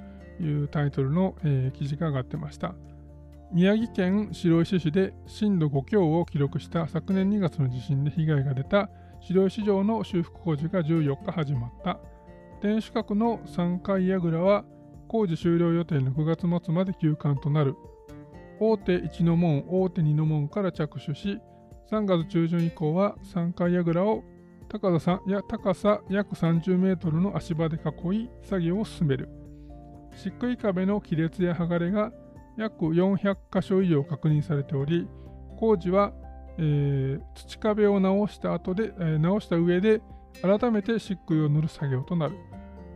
[0.40, 2.74] いうタイトルの、えー、記事が上がってました。
[3.52, 8.90] 宮城県白石市で震度5強を記録した昨年2月の地震で被害が出た
[9.20, 11.98] 白石城の修復工事が14日始まった。
[12.60, 14.64] 天守閣の3階櫓は
[15.08, 17.74] 工事終了予定の9月末まで休館となる。
[18.60, 21.40] 大手1の門、大手2の門から着手し、
[21.90, 24.22] 3月中旬以降は3階櫓を
[24.68, 29.28] 高さや高さ約30メートルの足場で囲い作業を進める。
[30.12, 32.12] 漆喰壁の亀裂や剥がれが
[32.58, 35.08] 約400箇所以上確認されており、
[35.58, 36.12] 工事は、
[36.58, 40.02] えー、土壁を直した後で、えー、直した上で
[40.42, 42.36] 改めて漆喰を塗る作業となる。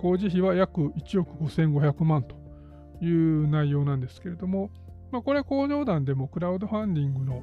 [0.00, 2.34] 工事費は約1億5500万と
[3.00, 4.70] いう内容なんですけれども、
[5.12, 7.42] まあ、これは工場団でもクラウドファンディングの、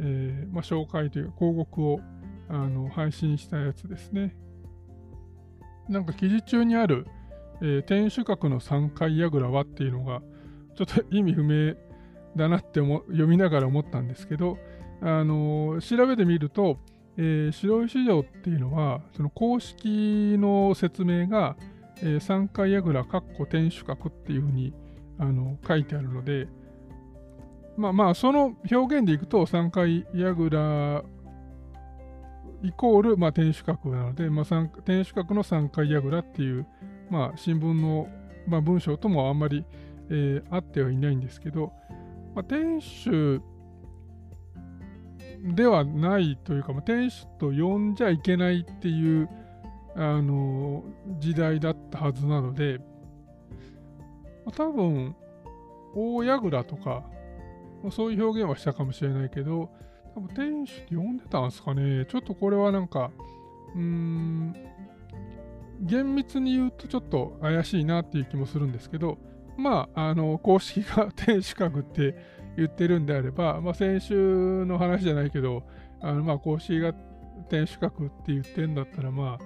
[0.00, 2.00] えーまあ、紹介というか広告を
[2.48, 4.36] あの配信したやつですね。
[5.88, 7.06] なんか記事中にある、
[7.62, 10.22] えー、天守閣の3階櫓はっていうのが
[10.74, 11.74] ちょっと意味不明
[12.36, 14.58] だなって読みながら思ったんですけど、
[15.00, 16.78] あのー、調べてみると、
[17.16, 21.56] えー、白石城っていうのはその公式の説明が、
[21.98, 24.74] えー、3階櫓かっこ天守閣っていうふうに
[25.18, 26.48] あの書いてあるので、
[27.76, 31.04] まあまあ、その表現でいくと3階櫓
[32.62, 36.66] イコール、まあ、天守閣なので、まあ、天守閣の3階櫓っていう、
[37.10, 38.08] まあ、新聞の、
[38.46, 39.66] まあ、文章ともあんまり、
[40.08, 41.72] えー、合ってはいないんですけど、
[42.34, 43.42] まあ、天守
[45.54, 49.28] ではないというか、まあ、天守と呼んじゃいけないっていう
[49.96, 50.84] あの
[51.18, 52.78] 時代だったはずなので、
[54.46, 55.14] まあ、多分
[55.94, 57.04] 大櫓とか、
[57.84, 59.70] まあ、そういう表現はしたかもしれないけど
[60.14, 62.06] 多分天守って呼んでたんですかね。
[62.06, 63.12] ちょっとこれはなんか
[63.74, 64.56] うーん
[65.80, 69.18] 厳密に言うとちょっと怪しいなっていう気もするんですけど
[69.56, 72.14] まあ、あの、公式が天守閣って
[72.56, 75.62] 言ってるんであれば、まあ、先週の話じゃないけど、
[76.00, 76.92] あのまあ、公式が
[77.48, 79.38] 天守閣って言ってんだったら、ま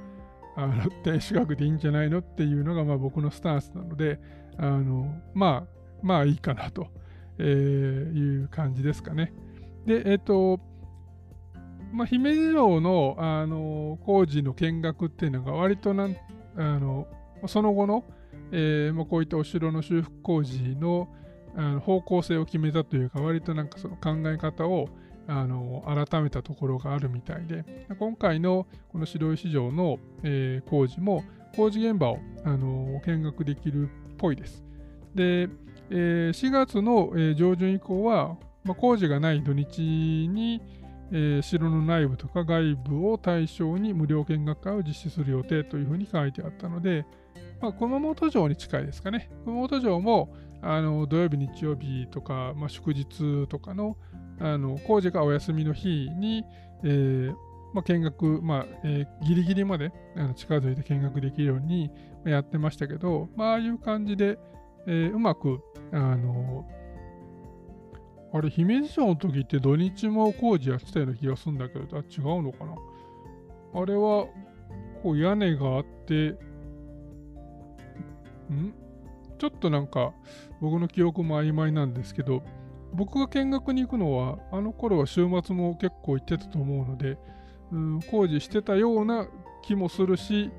[0.56, 4.18] あ、あの天守閣でいいんじゃないのっていうのが、まあ、僕のスタンスなので、
[4.56, 6.88] あの、まあ、まあいいかなと、
[7.38, 9.32] えー、いう感じですかね。
[9.86, 10.60] で、えっ、ー、と、
[11.92, 16.16] まあ、姫路城の、あの工事の見学っていうのが割となん
[16.56, 17.06] あの
[17.46, 18.04] その後の、
[18.52, 21.08] えーまあ、こういったお城の修復工事の
[21.56, 24.88] あの方向性を決めたというか、割となんかその考え方を
[25.26, 31.24] あの改めたところがあるみたいで、今回のこの白石城の、えー、工事も
[31.56, 34.62] 工事現場をあの見学できるっぽいです。
[35.14, 35.48] で、
[35.90, 40.60] えー、4月の、上旬以降は、まあ、工事がない土日に、
[41.10, 47.06] えー、城の内部とか外部を対象に無料見学会を実施する予定というふうに書いてあったので、
[47.60, 49.30] まあ、熊本城に近いですかね。
[49.44, 53.96] 熊本城もあの土曜日、日曜日とか、まあ、祝日とかの
[54.40, 56.44] あの工事がお休みの日に、
[56.84, 57.34] えー
[57.72, 61.90] まあ、見学、まあえー、ギリギリまであの近づいて見学できるように
[62.24, 64.38] やってましたけど、ま、ああいう感じで、
[64.90, 65.60] えー、うまく、
[65.92, 66.66] あの
[68.32, 72.74] あれ、姫路城の時って土日も工事やってたような気がするんだけど、あ違うのかな？
[73.74, 74.26] あれは、
[75.02, 76.30] こう屋根があって、
[78.50, 78.72] ん？
[79.38, 80.12] ちょっとなんか
[80.60, 82.42] 僕の記憶も曖昧なんですけど、
[82.94, 87.18] 僕が見学に行くのは、あの頃は週末も結構行ってたと思うので、
[87.72, 89.28] うん工事してたような
[89.62, 90.50] 気もするし、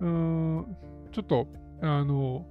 [0.00, 0.76] うん
[1.10, 1.48] ちょっと、
[1.80, 2.46] あの、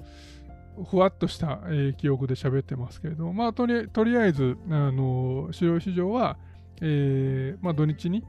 [0.90, 3.76] ふわっとした、えー、記憶で喋ってますけれどもまあとり、
[4.18, 6.38] あえず、あの、白石市場は、
[6.82, 8.24] えー、まあ、土日に、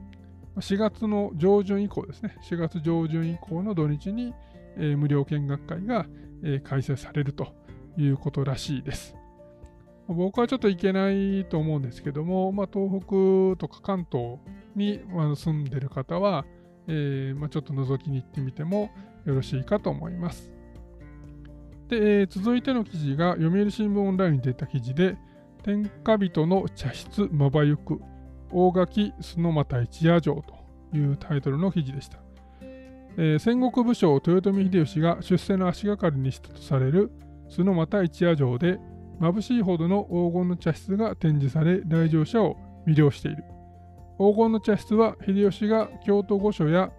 [0.57, 4.33] 4月の上旬以降ですね、4月上旬以降の土日に、
[4.77, 6.05] えー、無料見学会が、
[6.43, 7.53] えー、開催されると
[7.97, 9.15] いうことらしいです。
[10.07, 14.37] 僕はちょっと行けないと思うんですけども、まあ、東北とか関東
[14.75, 15.01] に
[15.35, 16.45] 住んでる方は、
[16.87, 18.91] えー、まあ、ちょっと覗きに行ってみても
[19.25, 20.51] よろしいかと思います。
[21.93, 25.15] で、えー、続いての記事が読売新聞オンラインに出た記事で、
[25.63, 28.01] 天下人の茶室まばゆく、
[28.51, 32.17] 大垣須俣一夜城というタイトルの記事でした。
[33.15, 37.11] えー、戦国武将豊臣秀吉が出世の足がかりにしたとされる
[37.47, 38.79] 須俣一夜城で
[39.19, 43.43] 眩しいほどの黄金の茶室が展示され来場者を魅了している
[44.17, 46.91] 黄金の茶室は秀吉が京都御所や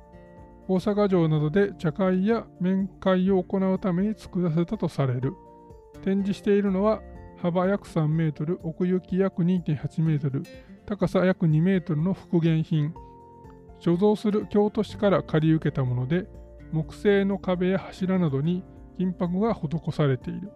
[0.66, 5.35] 大阪城などで茶会や面会を行うために作らせたとされる。
[6.03, 7.03] 展示しているのは
[7.40, 10.42] 幅約3メートル奥行き約2.8メートル
[10.87, 12.94] 高さ約2メートルの復元品。
[13.81, 16.27] 所蔵する京都市から借り受けたもので
[16.72, 18.64] 木製の壁や柱などに
[18.96, 20.50] 金箔が施されている。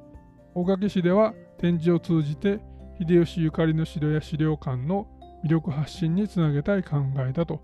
[0.55, 2.61] 大垣市では展示を通じて
[2.99, 5.07] 秀吉ゆかりの城や資料館の
[5.45, 7.61] 魅力発信につなげたい考えだと、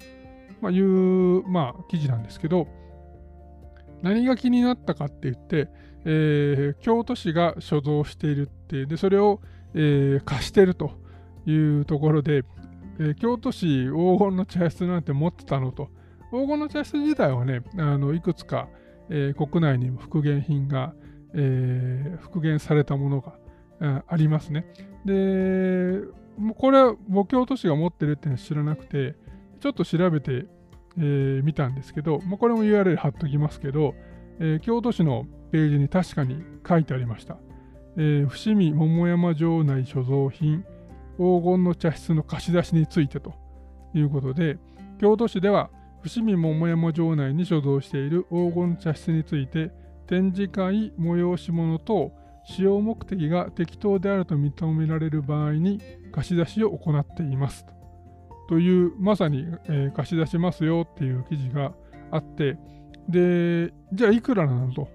[0.64, 2.66] まあいう、まあ、記事なんですけど
[4.00, 5.68] 何が気になったかって言って、
[6.06, 9.40] えー、京都市が所蔵しているってでそれを、
[9.74, 10.92] えー、貸してると
[11.44, 12.44] いうところで、
[12.98, 15.90] えー、京都市黄金の茶室なんて持ってたのと
[16.30, 18.68] 黄金の茶室自体はねあのいくつか、
[19.10, 20.92] え国内にも復元品が、
[21.32, 23.34] え復元されたものが
[24.08, 24.66] ありますね。
[25.04, 26.00] で
[26.36, 29.14] もう、これは母京都市が持ってるっていうのは知らなくて、
[29.60, 30.46] ちょっと調べて、
[30.98, 33.94] えー、たんですけど、まあ、これも URL 貼っときますけど、
[34.40, 37.36] えー、京都市のページに確かに書いてありました。
[37.96, 40.64] えー、伏見桃山城内所蔵品
[41.16, 43.34] 黄金の茶室の貸し出しについてと
[43.94, 44.58] いうことで、
[45.00, 45.70] 京都市では
[46.02, 49.70] 伏見桃山城内に所蔵している黄金茶室について
[50.06, 52.12] 展示会、催し物等
[52.44, 55.80] 使用目的が適当であると認められる場合に
[56.12, 57.73] 貸し出しを行っていますと
[58.48, 61.72] というまさに、えー、貸し出しますよっていう記事が
[62.10, 62.58] あって
[63.08, 64.88] でじゃあいくらなのと、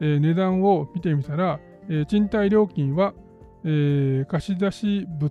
[0.00, 3.14] えー、値段を見てみたら、えー、賃貸料金は、
[3.64, 5.30] え貸し出し物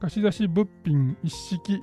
[0.00, 1.80] 貸し出し物品一式、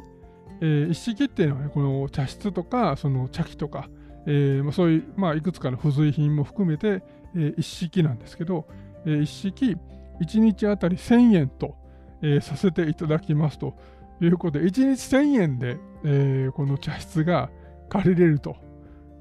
[0.62, 3.90] え一式っていうのはねこの茶室とかその茶器とか、
[4.28, 7.02] えまあ、そういう、まあ、いくつかの付随品も含めて、
[7.36, 8.68] え一式なんですけど、
[9.06, 9.76] え一式
[10.22, 11.76] 1日あたり1000円と、
[12.22, 13.76] えさせていただきますと。
[14.22, 17.50] いうことで、1日1000円で、えこの茶室が
[17.90, 18.56] 借りれると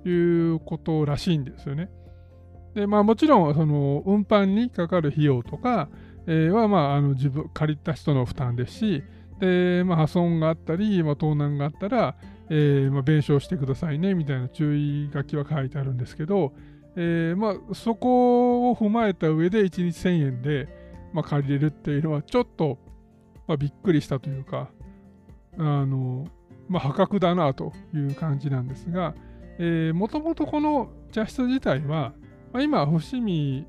[0.04, 1.90] いうことらしいんですよね。
[2.74, 5.88] で、まあもちろん、その運搬にかかる費用とか、
[6.26, 9.04] は、まあ、あの自分、借りた人の負担ですし、
[9.40, 12.16] で、まあ、破損があったり、まあ、盗難があったら、
[12.50, 16.52] えーまあ、弁償してくださいねみたいな注意書きは書いてあるんですけど、
[16.96, 20.68] えー、まあ、そこを踏まえた上で1日1000円で、
[21.12, 22.78] まあ、借りれるっていうのはちょっと、
[23.46, 24.70] まあ、びっくりしたというか、
[25.58, 26.26] あの、
[26.68, 29.14] まあ、破格だなという感じなんですが、
[29.94, 32.12] もともとこの茶室自体は、
[32.52, 33.66] まあ、今、伏見、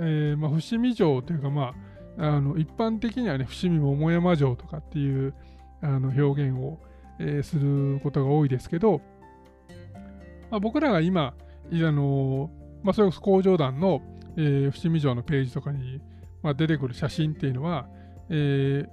[0.00, 1.74] えーまあ、伏見城というか、ま
[2.18, 5.34] あ、あの一般的にはね、伏見桃山城とかっていう
[5.80, 6.78] あの表現を、
[7.18, 9.00] えー、することが多いですけど、
[10.50, 11.34] まあ、僕らが今、
[11.72, 12.50] あの
[12.82, 14.02] まあ、それこそ工場団の、
[14.36, 16.00] えー、伏見城のページとかに、
[16.42, 17.88] まあ、出てくる写真っていうのは、
[18.28, 18.88] えー、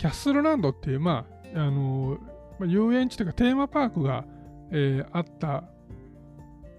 [0.00, 2.16] キャッスルランドっていう、まああの
[2.58, 4.24] まあ、遊園地というかテーマパークが、
[4.70, 5.64] えー、あった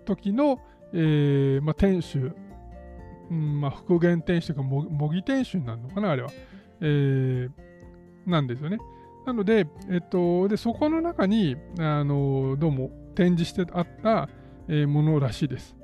[0.06, 0.60] 時の、
[0.92, 2.32] えーまあ、店主、
[3.30, 6.32] うんまあ、復元店主というか模擬店主になるのかなあれは、
[6.82, 7.52] えー、
[8.26, 8.80] なんですよね。
[9.28, 14.30] なので、えっと、でそこの中にあのどうも展示してあった、
[14.68, 15.76] えー、ものらしいです。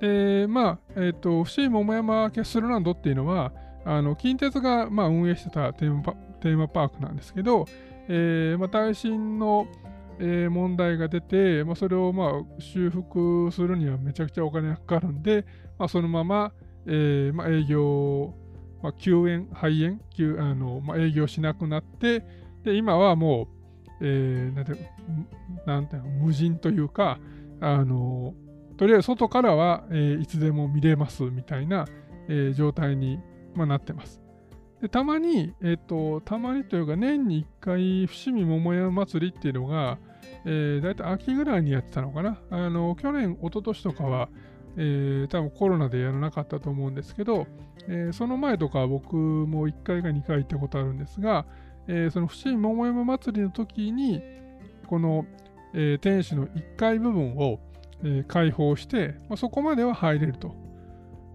[0.00, 3.54] で、まあ、えっ、と、伏見桃山キャッスルランドっていうのは、
[3.86, 7.64] あの近鉄が、まあ、運営してたテーマテーマパークなんですけど、
[8.06, 9.66] えーまあ、耐震の、
[10.18, 15.46] えー、問題が出て、まあ、それを、まあ、修復するにはめちゃくちゃお金がかかるんで、
[15.78, 16.52] まあ、そのまま、
[16.86, 18.34] えーまあ、営業、
[18.82, 22.22] まあ、休園、廃園休あの、まあ、営業しなくなって、
[22.62, 23.48] で今はも
[24.00, 24.72] う、えー、なんて
[25.64, 27.18] なんていうの無人というか、
[27.60, 28.34] あの
[28.76, 31.86] とりあえず外からは、えー、いつでも見れますみたいな、
[32.28, 33.18] えー、状態に、
[33.54, 34.23] まあ、なってます。
[34.84, 39.96] でたまに、えっ、と、たまにというか年に1回伏見桃山祭りっていうのが、
[40.44, 42.38] えー、だいたい秋ぐらいにやってたのかな。
[42.50, 44.28] あの、去年、一昨年とかは、
[44.76, 47.46] えー、多分コロナでやらなかったと思うんですけど、
[47.88, 51.46] えー、その前とか僕も1回か2回行ったことあるんですが、
[51.88, 54.20] えー、その伏見桃山祭りの時に、
[54.86, 55.24] この、
[55.72, 57.58] えー、天守の1階部分を、
[58.02, 60.54] えー、開放して、まあ、そこまでは入れると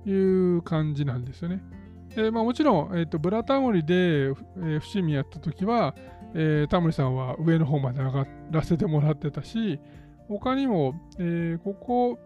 [0.05, 0.11] い
[0.57, 1.63] う感じなんですよね。
[2.15, 5.95] でまあ、もちろん、えーと、ブラタモリで、えー、伏見やった時は、
[6.33, 9.79] えー、タモリさんは上の方まで上がらせてもらってたし、
[10.27, 12.19] 他にも、えー、ここ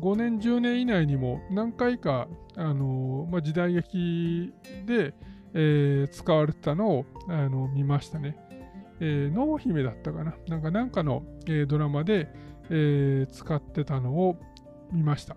[0.00, 4.52] 5年、10年以内にも何回か、あのまあ、時代劇
[4.86, 5.14] で、
[5.54, 8.36] え、使われてたのをあの見ましたね。
[9.00, 10.34] えー、姫だったかな？
[10.48, 12.28] なんかなんかの、え、ドラマで、
[12.70, 14.36] え、使ってたのを
[14.92, 15.36] 見ました。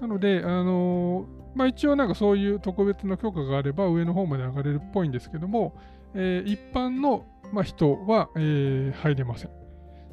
[0.00, 5.74] なので、あのまあ、一応なんかそういう特別な許可があれば上の方まで上がれるっぽいんですけども、
[6.14, 9.50] え一般の、まあ、人は、え入れません。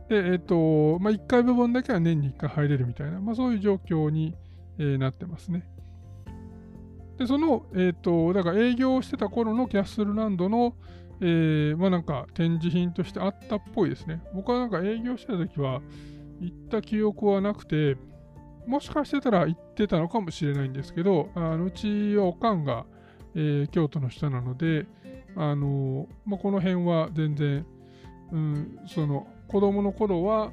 [0.10, 4.36] で、えっ、と、まあ、1回部分だけは年に1回入れるみたいな、まあ、そういう状況に、
[4.82, 5.68] えなってますね。
[7.18, 10.74] で、その、えっ、と、だから営業してた頃のキャッスルランドの、
[11.22, 14.22] えー、まあなんか展示品としてあったっぽいですね。
[14.34, 15.82] 僕はなんか営業してた時は
[16.40, 17.98] 行った記憶はなくて、
[18.70, 22.86] もしかしてたら行ってたのかもしれないんですけど、あのうちはおかんが、
[23.34, 24.86] えー、京都の人なので、
[25.36, 27.65] あのまあ、この辺は全然、
[28.32, 30.51] うん、その子供の頃は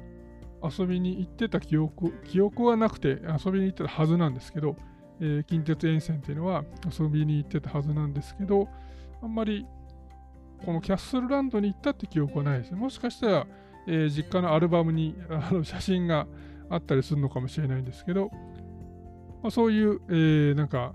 [0.63, 4.75] 遊びに行ってた記憶、記憶はなくて遊びに行ってたはずなんですけど、
[5.19, 6.63] えー、近鉄沿線っていうのは
[6.99, 8.67] 遊びに行ってたはずなんですけど、
[9.21, 9.67] あんまり
[10.65, 12.77] このキャッスルランドに行ったって記憶はないですね。
[12.79, 13.47] もしかしたら、
[13.87, 16.27] えー、実家のアルバムにあの写真が
[16.69, 18.29] あったりするのかもしれないんですけど、
[19.41, 20.93] まあ、そういう、えー、なんか、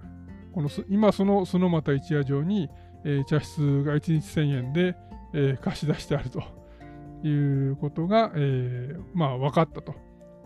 [0.53, 2.69] この今そのそのまた一夜城に、
[3.05, 4.97] えー、茶室が1日1000円で、
[5.33, 6.43] えー、貸し出してあると
[7.27, 9.95] いうことが、えー、まあ分かったと。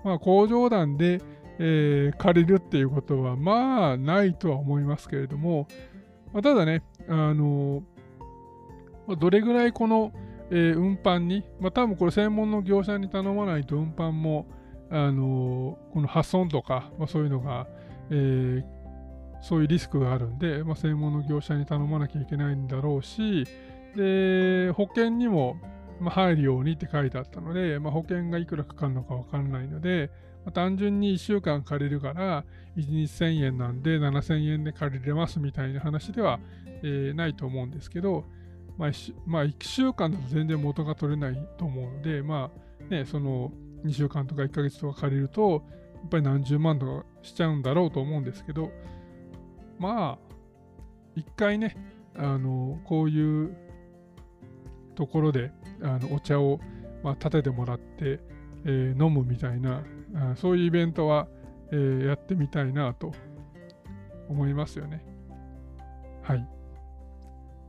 [0.04, 1.20] まあ工場団で、
[1.58, 5.66] えー、借りるっていうことはまあないとは思いますけれども、
[6.32, 7.82] まあ、ただね、あの
[9.18, 10.12] どれぐらいこの、
[10.50, 14.46] えー、運搬に、まあ、多分これ専門の業者に頼まないと運搬も、
[14.91, 17.66] あの、この破損とか、まあ、そういうのが、
[18.11, 18.64] えー、
[19.43, 23.45] そういうリスクがあるんで、まあ、専門の業者に頼まなきゃいけないんだろうし、
[23.97, 25.57] で、保険にも、
[26.01, 30.11] まあ、入るようにって書いてあったので、まあ、保険がいくらかかるのかわからないので、
[30.45, 32.45] まあ、単純に1週間借りるから、
[32.76, 36.39] 1日1000円なんで7000円で借りれますみたいな話では、
[36.82, 38.24] えー、ないと思うんですけど、
[38.78, 38.91] まあ、
[39.26, 43.53] まあ、1週間だと全然元が取れないと思うので、まあね、その
[43.87, 45.62] 2週間とか1ヶ月とか借りると、
[45.95, 48.70] やっぱり何十万とかしちゃうんだろうと思うんですけど、
[49.78, 50.34] まあ、
[51.14, 51.76] 一回ね、
[52.16, 53.57] あの、こういう
[54.95, 56.61] ところであのお茶を、
[57.03, 58.20] まあ、立ててもらって、
[58.64, 59.82] えー、飲むみたいな、
[60.37, 61.28] そういうイベントは、
[61.70, 63.12] えー、やってみたいなと
[64.28, 65.05] 思いますよね。
[66.22, 66.49] はい。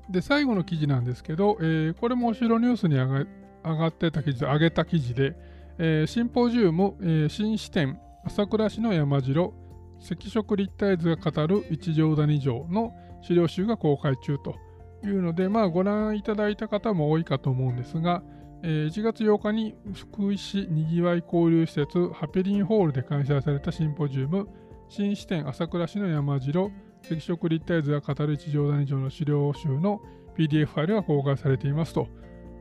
[0.10, 3.26] で、最後の記事なんですけど、えー、これもお城ニュースに上が
[3.64, 5.36] 上がってた記事、上げた記事で、
[5.80, 9.54] えー、シンポジウム、えー、新支店、朝倉市の山城、
[10.00, 14.56] 赤色立体図が語る一条谷城の資料集が公開中と
[15.04, 18.24] いうので、まあ、ご覧いただいた方も多いかと思うんですが、
[18.64, 24.48] えー、1月8日に福井市にぎわい交流施設ハペリンホールで開催されたシンポジウム、
[24.90, 26.72] 新支店朝倉市の山城、
[27.06, 30.02] 赤色立体図が語る一条谷城の資料集の
[30.38, 32.08] PDF ファイルが公開されていますと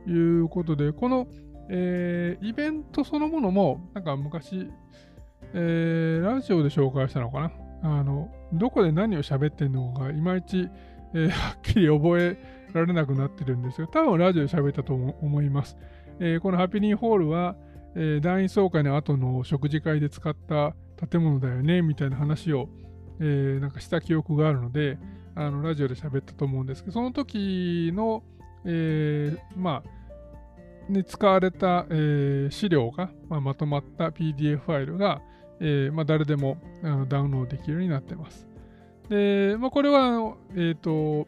[0.07, 1.27] いうことで、この、
[1.69, 4.69] えー、イベントそのものも、なんか昔、
[5.53, 7.51] えー、ラジオで紹介したのかな？
[7.83, 10.69] あの、どこで何を喋ってんのか、いまいち、
[11.13, 12.37] えー、はっきり覚え
[12.73, 15.77] られなくなってるんですが、多分ラジオで喋ったと思います。
[16.19, 17.55] えー、このハピニーホールは、
[17.95, 20.75] えー、団員総会の後の食事会で使った
[21.07, 22.69] 建物だよね、みたいな話を、
[23.19, 24.97] えー、なんかした記憶があるので、
[25.35, 28.23] あのラジオで喋ったと思うんですけど、その時の、
[28.65, 29.89] えー、まあ、
[30.89, 35.21] に使われた、えー、資料が、まあ、まとまった PDF ファイルが、
[35.59, 38.47] えーまあ、誰でもあのダウンロードできるようになっています。
[39.09, 41.27] で、まあ、これは、えっ、ー、と、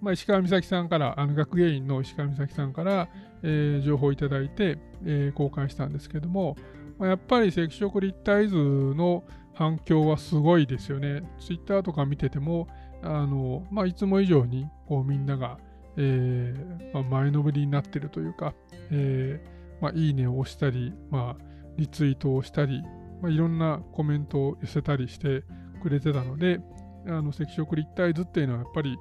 [0.00, 3.08] まあ、石川美咲さんから、あの学芸員の石川美咲さんから、
[3.42, 6.56] えー、情報をいただいて、えー、公開したんですけども、
[6.98, 9.24] まあ、やっぱり赤色立体図の
[9.54, 11.22] 反響はすごいですよね。
[11.38, 12.68] ツイッターとか見てても、
[13.02, 15.58] あのまあ、いつも以上にこうみんなが、
[15.96, 18.54] えーまあ、前のめりになってるというか、
[18.90, 21.44] えーまあ、いいねを押したり、まあ、
[21.76, 22.82] リツイートをしたり、
[23.20, 25.44] まあ、いろんなコメントを寄せたりして
[25.82, 26.60] くれてたので、
[27.06, 28.96] あの赤色立体図っていうのはやっぱり、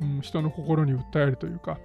[0.00, 1.78] うん、人の心に訴えるというか、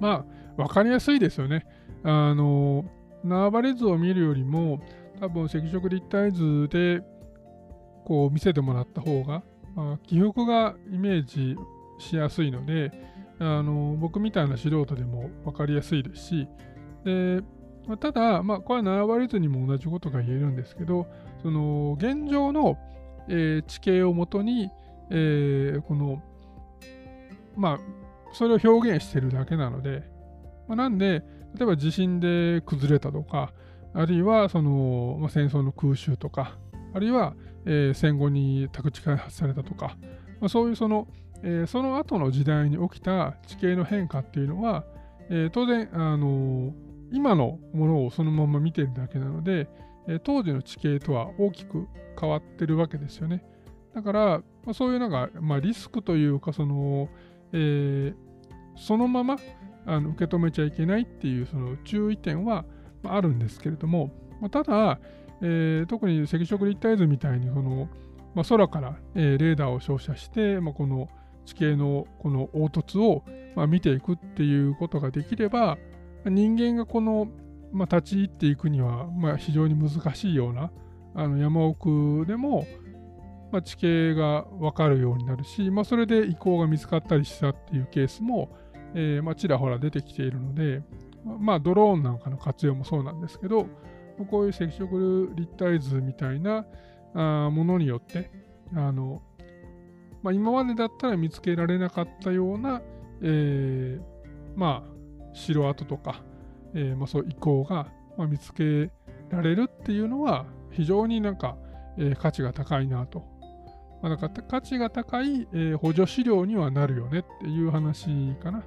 [0.00, 0.24] ま
[0.56, 1.66] あ、わかりやすいですよね。
[2.04, 2.84] あの、
[3.24, 4.80] 縄張り図を見るよりも、
[5.20, 7.02] 多分赤色立体図で
[8.04, 9.42] こう見せてもらった方が、
[9.74, 11.56] まあ、起伏がイメージ
[11.98, 12.92] しやすいので、
[13.38, 16.48] あの僕みたいな素人でも分かりやすいですし、
[17.04, 17.42] で
[17.86, 21.06] まあ、ただ、まあ、これは縄張り図にも同じことが言えるんですけど、
[21.42, 22.78] その現状の、
[23.28, 24.70] えー、地形をもとに、
[25.10, 26.20] えー、この
[27.56, 27.78] まあ、
[28.32, 30.04] それを表現してるだけなので、
[30.68, 31.22] まあ、なんで、
[31.54, 33.52] 例えば地震で崩れたとか、
[33.94, 36.58] あるいはその、まあ、戦争の空襲とか、
[36.94, 37.34] あるいは、
[37.64, 39.96] えー、戦後に宅地開発されたとか、
[40.40, 41.08] まあ、そういうその、
[41.42, 44.84] えー、その後の時代に起きた地形の変化っていうのは、
[45.28, 46.72] えー、当然、あの
[47.12, 49.68] 今のものをそのまま見てるだけなので、
[50.08, 51.88] え当時の地形とは大きく
[52.20, 53.44] 変わってるわけですよね。
[53.94, 57.08] だから、まあ、そういうのが、まあ、リスクというか、その、
[57.52, 58.12] え
[58.76, 59.36] そのまま
[59.86, 62.64] あの受け止めちゃいけないっていうその注意点は
[63.04, 64.10] あるんですけれども、
[64.40, 64.98] まあ、ただ、
[65.40, 67.88] えー、特に赤色立体図みたいにその、
[68.34, 71.08] まあ、空から、えー、レーダーを照射して、まあ、この
[71.46, 73.24] 地形のこの凹凸を、
[73.54, 75.78] ま、見ていくっていうことができれば
[76.26, 77.28] 人間がこの、
[77.72, 80.70] ま、立ち入っていくには、ま、非常に難しいような
[81.14, 82.66] あの山奥でも、
[83.50, 88.50] ま、地形が分かるようになるし、まあ、それで遺構が見つかったりしたっていうケースも、
[88.94, 90.82] え、ま、ちらほら出てきているので、
[91.24, 93.66] まあ、ドローンなんかの活用もそうなんですけど、
[94.30, 96.66] こういう赤色立体図みたいな
[97.14, 98.30] ものによって、
[98.74, 99.22] あの
[100.26, 102.82] まあ、今までだったら見つけられなかったような、
[103.22, 104.00] えー、
[104.56, 106.24] まあ、城跡とか、
[106.74, 108.90] えー、まあ、そう遺構が、ま、見つけ
[109.30, 111.56] られるっていうのは非常になんか、
[111.96, 113.20] え、価値が高いなと。
[114.02, 118.58] まあ、だから価値が高い、え、補助資料にはなるよねっていう話かな。
[118.58, 118.62] っ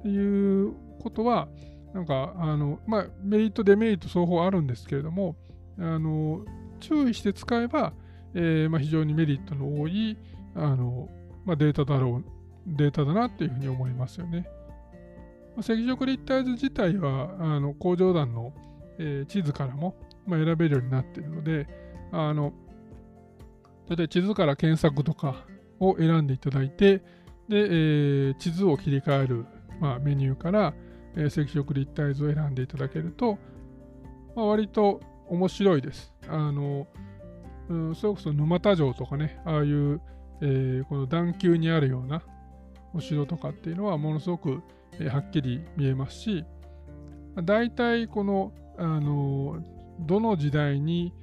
[0.00, 0.72] ていう
[1.02, 1.48] ことは、
[1.92, 5.36] なんか、あの、まあ、メリット、デメリット双方あるんですけれども、
[5.78, 6.46] あの、
[6.80, 7.92] 注意して使えば、
[8.32, 10.16] えー、まあ、非常にメリットの多い、
[10.56, 11.08] あの、
[11.44, 12.24] まあ、データだろう、
[12.66, 14.48] データだなっていうふうに思いますよね。
[15.54, 18.52] まあ、赤色立体図自体は、あの、工場団の、
[18.98, 19.96] えー、地図からも、
[20.26, 21.68] まあ、選べるようになっているので、
[22.12, 22.52] あの、
[23.88, 25.46] 例えば地図から検索とか
[25.78, 26.98] を選んでいただいて、
[27.48, 29.46] で、えー、地図を切り替える、
[29.80, 30.74] まあ、メニューから、
[31.14, 33.38] えー、赤色立体図を選んでいただけると、
[34.34, 36.12] まあ、割と面白いです。
[36.28, 36.86] あの、
[37.68, 40.00] うん、それこそ沼田城とかね、ああいう、
[40.40, 42.22] えー、この段丘にあるような
[42.94, 44.62] お城とかっていうのはものすごく、
[44.94, 46.44] えー、はっきり見えますし、
[47.44, 49.62] 大体この、あの
[50.00, 51.14] どの時代に、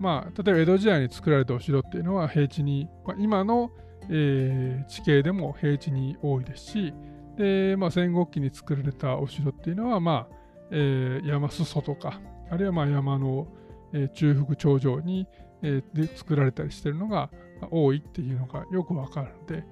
[0.00, 3.70] まあ、例えば江戸時代に作られたお城っていうのは平地に、まあ、今の、
[4.10, 6.94] えー、地形でも平地に多いですし、
[7.36, 10.36] で、まあ、戦国期に作られたお城っていうのは、まあ
[10.70, 13.46] えー、山裾とか、あるいはまあ山の、
[13.92, 15.26] えー、中腹頂上に、
[15.62, 17.30] えー、で作られたりしてるのが
[17.70, 19.64] 多いっていうのがよくわかるので、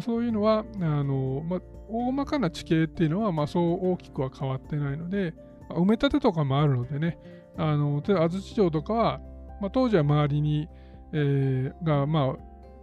[0.00, 5.34] そういうのは、あのまあ、大まかな地形っていうのは、まあ、そう大きくは変わってないので、
[5.68, 7.18] まあ、埋め立てとかもあるのでね、
[7.56, 9.20] あの例えば安土城とかは、
[9.60, 10.68] まあ、当時は周りに、
[11.12, 12.32] えー、が、まあ、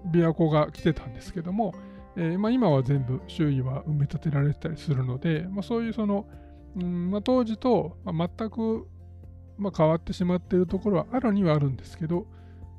[0.09, 1.73] 琵琶湖が来てたんですけども、
[2.17, 6.25] えー、まあ、今は全部周囲は埋め立てられてたりするので、まあ、そういうその、
[6.75, 8.87] うんまあ、当時と全く、
[9.57, 12.27] まあ変わってしまっているところはあるにはあるんですけど、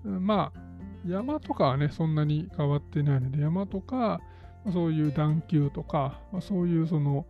[0.05, 0.65] まあ
[1.09, 4.20] 山とかはねそんなに変わってないので山とか、
[4.72, 7.26] そういう段丘とか、まそういうその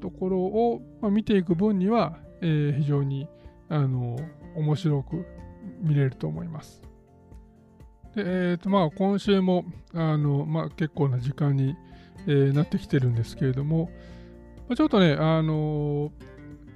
[0.00, 3.28] ところを、ま見ていく分には、え、非常に
[3.68, 4.16] あの
[4.54, 5.26] 面白く
[5.80, 6.82] 見れると思います。
[8.14, 11.76] で、えーとまあ、今週もあの、まあ、結構な時間に、
[12.26, 13.90] えー、なってきてるんですけれども、
[14.68, 16.10] ま、ちょっとね、あの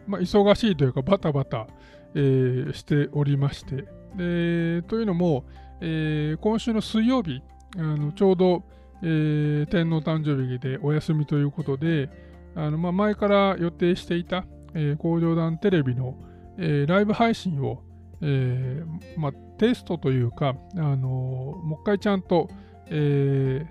[0.07, 1.67] まあ、忙しいというかバタバタ、
[2.15, 5.45] えー、しておりまして、でというのも、
[5.81, 7.43] えー、今週の水曜日、
[7.77, 8.63] あのちょうど、
[9.03, 12.11] えー、天皇誕生日でお休みということで、
[12.55, 16.17] あのまあ、前から予定していた、えー、工場団テレビの、
[16.59, 17.83] えー、ライブ配信を、
[18.21, 22.49] えーまあ、テストというか、あのもう一回ちゃんと、
[22.87, 23.67] え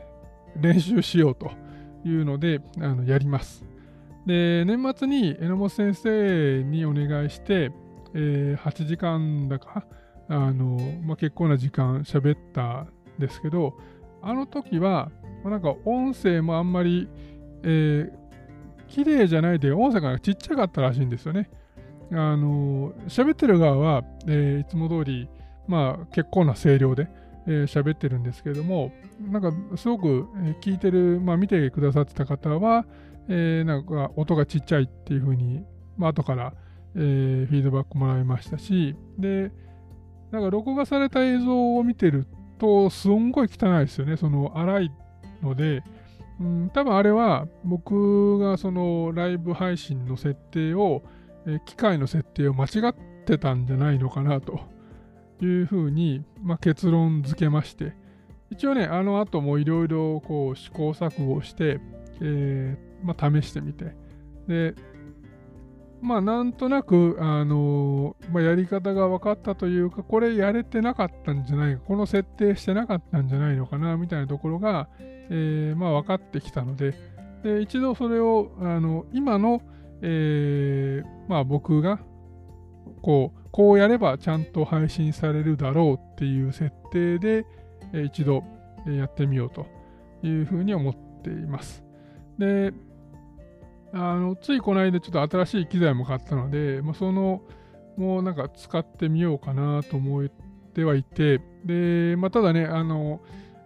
[0.58, 1.52] ー、練習しようと
[2.06, 3.66] いうのであのやります。
[4.26, 7.72] で年末に榎本先生にお願いして、
[8.14, 9.86] えー、8時間だか
[10.30, 13.74] あの、まあ、結構な時間喋ったんですけど
[14.22, 15.12] あの時は、
[15.44, 17.10] まあ、なんか音声もあんまり、
[17.64, 18.12] えー、
[18.88, 21.50] 綺麗じゃないで音声がちっちゃかったらしいんですよね。
[22.12, 25.30] あの喋ってる側は、えー、いつも通り、
[25.68, 27.08] まあ、結構な声量で、
[27.46, 32.86] えー、ってるんですけども、なんかすごく、えー、聞いてる、まあ、見てくださってた方は、
[33.28, 35.64] えー、なんか音がちっちゃいっていうふうに、
[35.98, 36.54] まあ後から、
[36.96, 39.52] えー、フィードバックもらいましたし、で、
[40.32, 42.28] なんか録画された映像を見てる
[42.58, 44.18] と、すんごい汚いですよね。
[44.18, 44.92] その荒い
[45.42, 45.84] ので、
[46.40, 51.04] うん、多分あれは僕がそのライブ配信の設定を、
[51.48, 54.60] え機械の設定を間違ってたんじゃないのかなと。
[55.42, 57.94] いうふうに、まあ、結論付けまして、
[58.50, 61.80] 一応ね、あの後もいろいろこう試行錯誤して、
[62.22, 63.96] えー、まあ、試してみて、
[64.48, 64.76] で、
[66.02, 76.94] まあなんとなく、あのまあ、やり方が分かったというか、これやれてなかったんじゃないか、この設定してなかったんじゃないのかな、みたいなところが、えー、まあ分かってきたので、
[77.44, 79.62] で一度それを、あの今の、
[80.02, 82.00] えー、まあ僕が、
[83.02, 87.46] こう、こうやればちゃんと配信されるだろうっていう設定で、
[87.94, 88.44] えー、一度
[88.88, 89.66] やってみようと
[90.24, 91.84] いうふうに思っています。
[92.38, 92.74] で、
[93.92, 97.42] あのついこの間ちょっと新しい機材も買ったので、まあ、その
[97.98, 100.30] もうなんか使ってみようかなと思っ
[100.74, 103.20] てはいて、で、まあ、ただね、あの、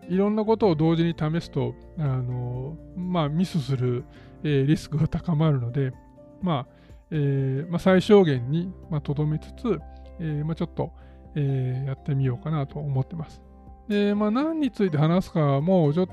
[0.09, 4.05] いろんなことを同時に試すと、あの、まあ、ミスする、
[4.43, 5.93] えー、リスクが高まるので、
[6.41, 6.73] まあ、
[7.11, 9.79] えー、まあ、最小限にとど、めつつ、
[10.19, 10.91] えー、まあ、ちょっと、
[11.35, 13.41] えやってみようかなと思ってます。
[13.87, 16.07] で、まあ、何について話すかも、ちょ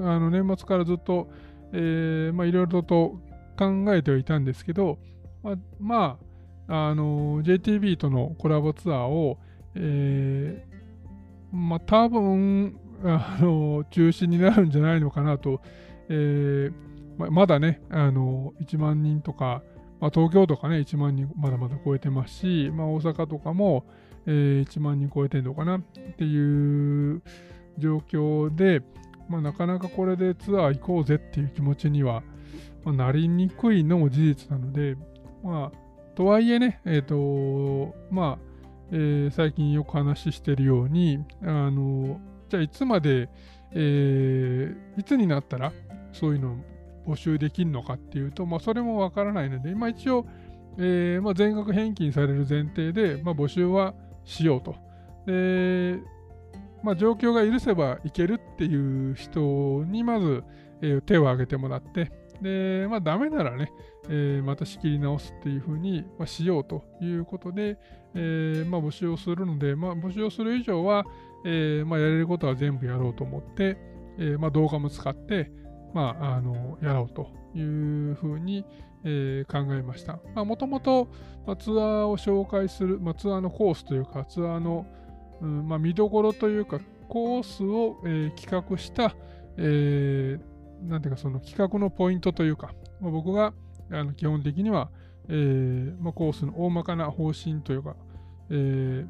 [0.00, 1.28] あの年末からずっと、
[1.72, 3.18] いろいろと
[3.58, 4.98] 考えてはいたんですけど、
[5.42, 6.18] まあ、ま
[6.68, 9.38] あ、あの JTB とのコラボツアーを、
[9.74, 15.60] えー、まあ、多分あの中止になるんじゃないのかなと、
[16.08, 16.88] えー
[17.18, 19.62] ままだね、あの1万人とか、
[20.00, 23.84] まあ、東京とかね、1万人まだまだ超えてますし、まあ、大阪とかも、
[24.26, 25.80] えー、1万人超えてるのかなっ
[26.16, 27.22] ていう
[27.76, 28.82] 状況で、
[29.28, 32.22] まあ、なかなかこれでツアー行こうぜっていう気持ちには、
[32.88, 34.96] まあ、なりにくいのも事実なので、
[35.42, 38.44] まあ、とはいえね、えっ、ー、と、まあ、
[38.90, 42.18] えー、最近よく話してるように、あの、
[42.48, 43.28] じゃあいつまで、
[43.72, 45.72] えー、いつになったら
[46.12, 46.52] そういうの
[47.06, 50.26] を募集できるのかっていうと、まあ、それもわからないので、今一応、
[50.78, 54.74] えーまあ、全額返金される前提で、まあ、募集はしようと。
[55.26, 55.98] で、
[56.82, 60.42] まあ、状況が許せばいけるっていう人にまず、
[60.80, 62.10] えー、手を挙げてもらって、
[62.42, 63.72] で、まあ、ダメならね、
[64.08, 67.78] えー、また仕切り直すっていうふうに、まあ、しようということで、
[68.14, 71.04] えー、まあ、募集をするので、まあ、募集をする以上は、
[71.44, 73.76] えー、まあ、やれることは全部やろうと思って、
[74.20, 75.50] えまあ、動画も使って、
[75.94, 78.64] まあ、あのやろうというふうに、
[79.04, 80.18] え考えました。
[80.34, 81.06] まあもともと
[81.46, 84.86] まあツアーを紹介する、まあ、ツアーのコースというか、ツアーの、
[85.40, 89.14] うんまあ、見どころというか、コースを、え企画した、
[89.56, 93.52] えーなんていうか、その企画のポイントというか、まあ、僕が
[93.90, 94.90] あの基本的には、
[95.28, 97.96] えーまあ、コースの大まかな方針というか、
[98.50, 99.06] えー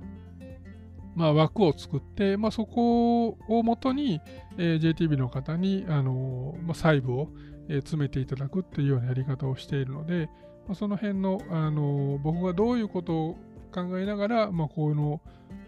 [1.15, 4.21] まあ、枠を作って、まあ、そこをもとに、
[4.57, 7.29] えー、JTB の方に、あのまあ、細部を、
[7.69, 10.29] えー、詰めていただくっていうようなやり方をしているので、
[10.67, 13.37] まあ、その辺の、あの、僕がどういうことを
[13.75, 15.21] 考えながら、まあ、この、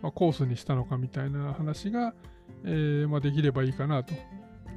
[0.02, 2.14] まあ、コースにしたのかみたいな話が、
[2.64, 4.14] えーまあ、できればいいかなと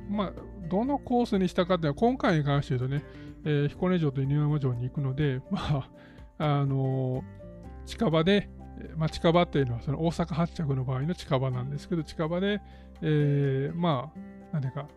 [0.10, 0.34] まあ、
[0.70, 3.04] どのコースにしたかっていうのは、今回に関して言うとね、
[3.45, 5.89] えー、彦根城と犬山城に行くので、 まあ、
[6.38, 7.24] あのー、
[7.86, 8.49] 近場で、
[8.95, 12.62] まあ、近場っていうのはその大阪発着の場合の近場なんですけど、近場で、
[13.01, 14.20] えー、まあ、
[14.51, 14.88] 何ていうか、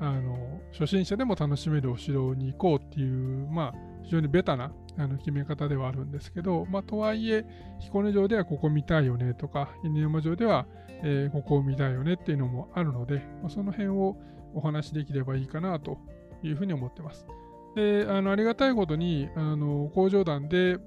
[0.00, 7.44] あの初心者でも楽しめるお城に行こうっていう、まあ、非常にベタなあの決め方ではあるんですけど、まあ、とはいえ、
[7.78, 10.66] 彦根城ではここ見たいよねとか、犬山城では、
[11.04, 14.16] えー、ここを見たいよねっていうのもあるので、まあ、その辺を
[14.54, 15.98] お話できればいいかなと
[16.42, 17.26] いうふうに思ってます。
[17.74, 20.78] で、あのありがたいことに、あの工場団で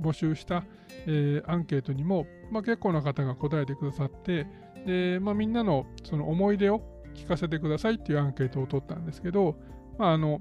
[0.00, 0.64] 募集した、
[1.06, 4.46] えー、アンケートにも、まあ、結構な方が答えてくださって、
[4.86, 6.82] でまあ、みんなのその思い出を
[7.14, 9.56] 聞かせてくださいっていうアンケートを取ったんですけど、
[9.98, 10.40] まあ、あの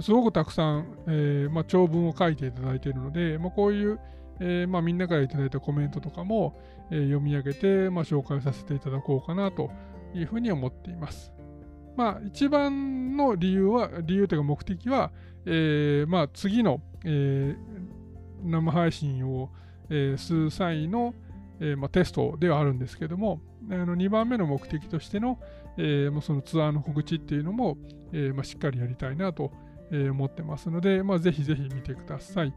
[0.00, 3.98] すごくたくさん、えーまあ、長文を書いていただいているので、まあ、こういう、
[4.40, 6.60] えーまあ、みんなからいただいたコメントとかも、
[6.90, 9.70] えー、読み上げて、ま、紹介させていただこうかなと
[10.14, 11.32] いうふうに思っています。
[11.96, 15.10] まあ、一番の理由は、理由というか目的は、
[15.46, 19.50] えーまあ、次の、えー、生配信を、
[19.88, 21.14] えー、する際の、
[21.60, 23.40] えーまあ、テストではあるんですけども、
[23.70, 25.38] あの2番目の目的としての、
[25.78, 27.78] えー、そのツアーの告知っていうのも、
[28.12, 29.52] えーまあ、しっかりやりたいなと、
[29.88, 32.50] 思ってますので、まあ、ぜひぜひ見てください。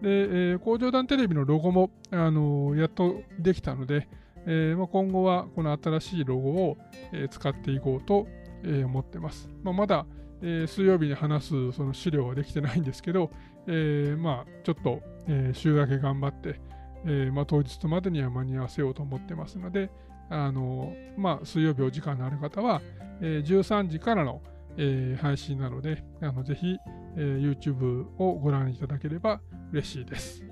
[0.00, 0.08] で、
[0.52, 4.08] えー、工場団テレビのロゴも、あのー、やっとできたので、
[4.46, 6.78] えーまあ、今後はこの新しいロゴを、
[7.12, 8.26] えー、使っていこうと
[8.64, 9.48] えー、思ってます。
[9.62, 10.06] まあ、まだ、
[10.40, 13.30] えー、水曜日に話すその資料はできてないんですけど、
[13.66, 16.60] えー、まあちょっと、え週明け頑張って、
[17.06, 19.90] えまあ、当日までには間に合わせようと思ってますので、
[20.30, 22.82] あのまあ、水曜日お時間のある方は、
[23.20, 24.42] え13時からの、
[24.76, 26.76] え配信なので、あのぜひ、
[27.16, 29.40] え YouTube をご覧いただければ
[29.70, 30.44] 嬉しいです。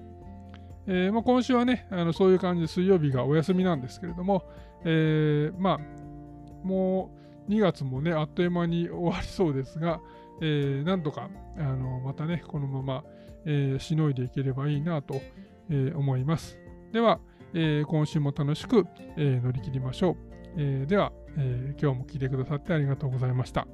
[0.86, 4.44] えーまあ、今週はねあの、そういう感じで水曜日がお休みなんですけれども、
[4.84, 10.00] えー、まあ、もう2月もね、あっという間に終わりそうですが、
[10.42, 11.28] えー、なんとか
[11.58, 13.04] あのまたね、このまま、
[13.44, 15.20] えー、しのいでいければいいなと、
[15.68, 16.58] え、思います。
[16.92, 17.20] では、
[17.54, 18.86] え、今週も楽しく、
[19.16, 20.16] え、乗り切りましょう。
[20.56, 23.66] え、では、え、今日も聴いてくださってありがとうございました。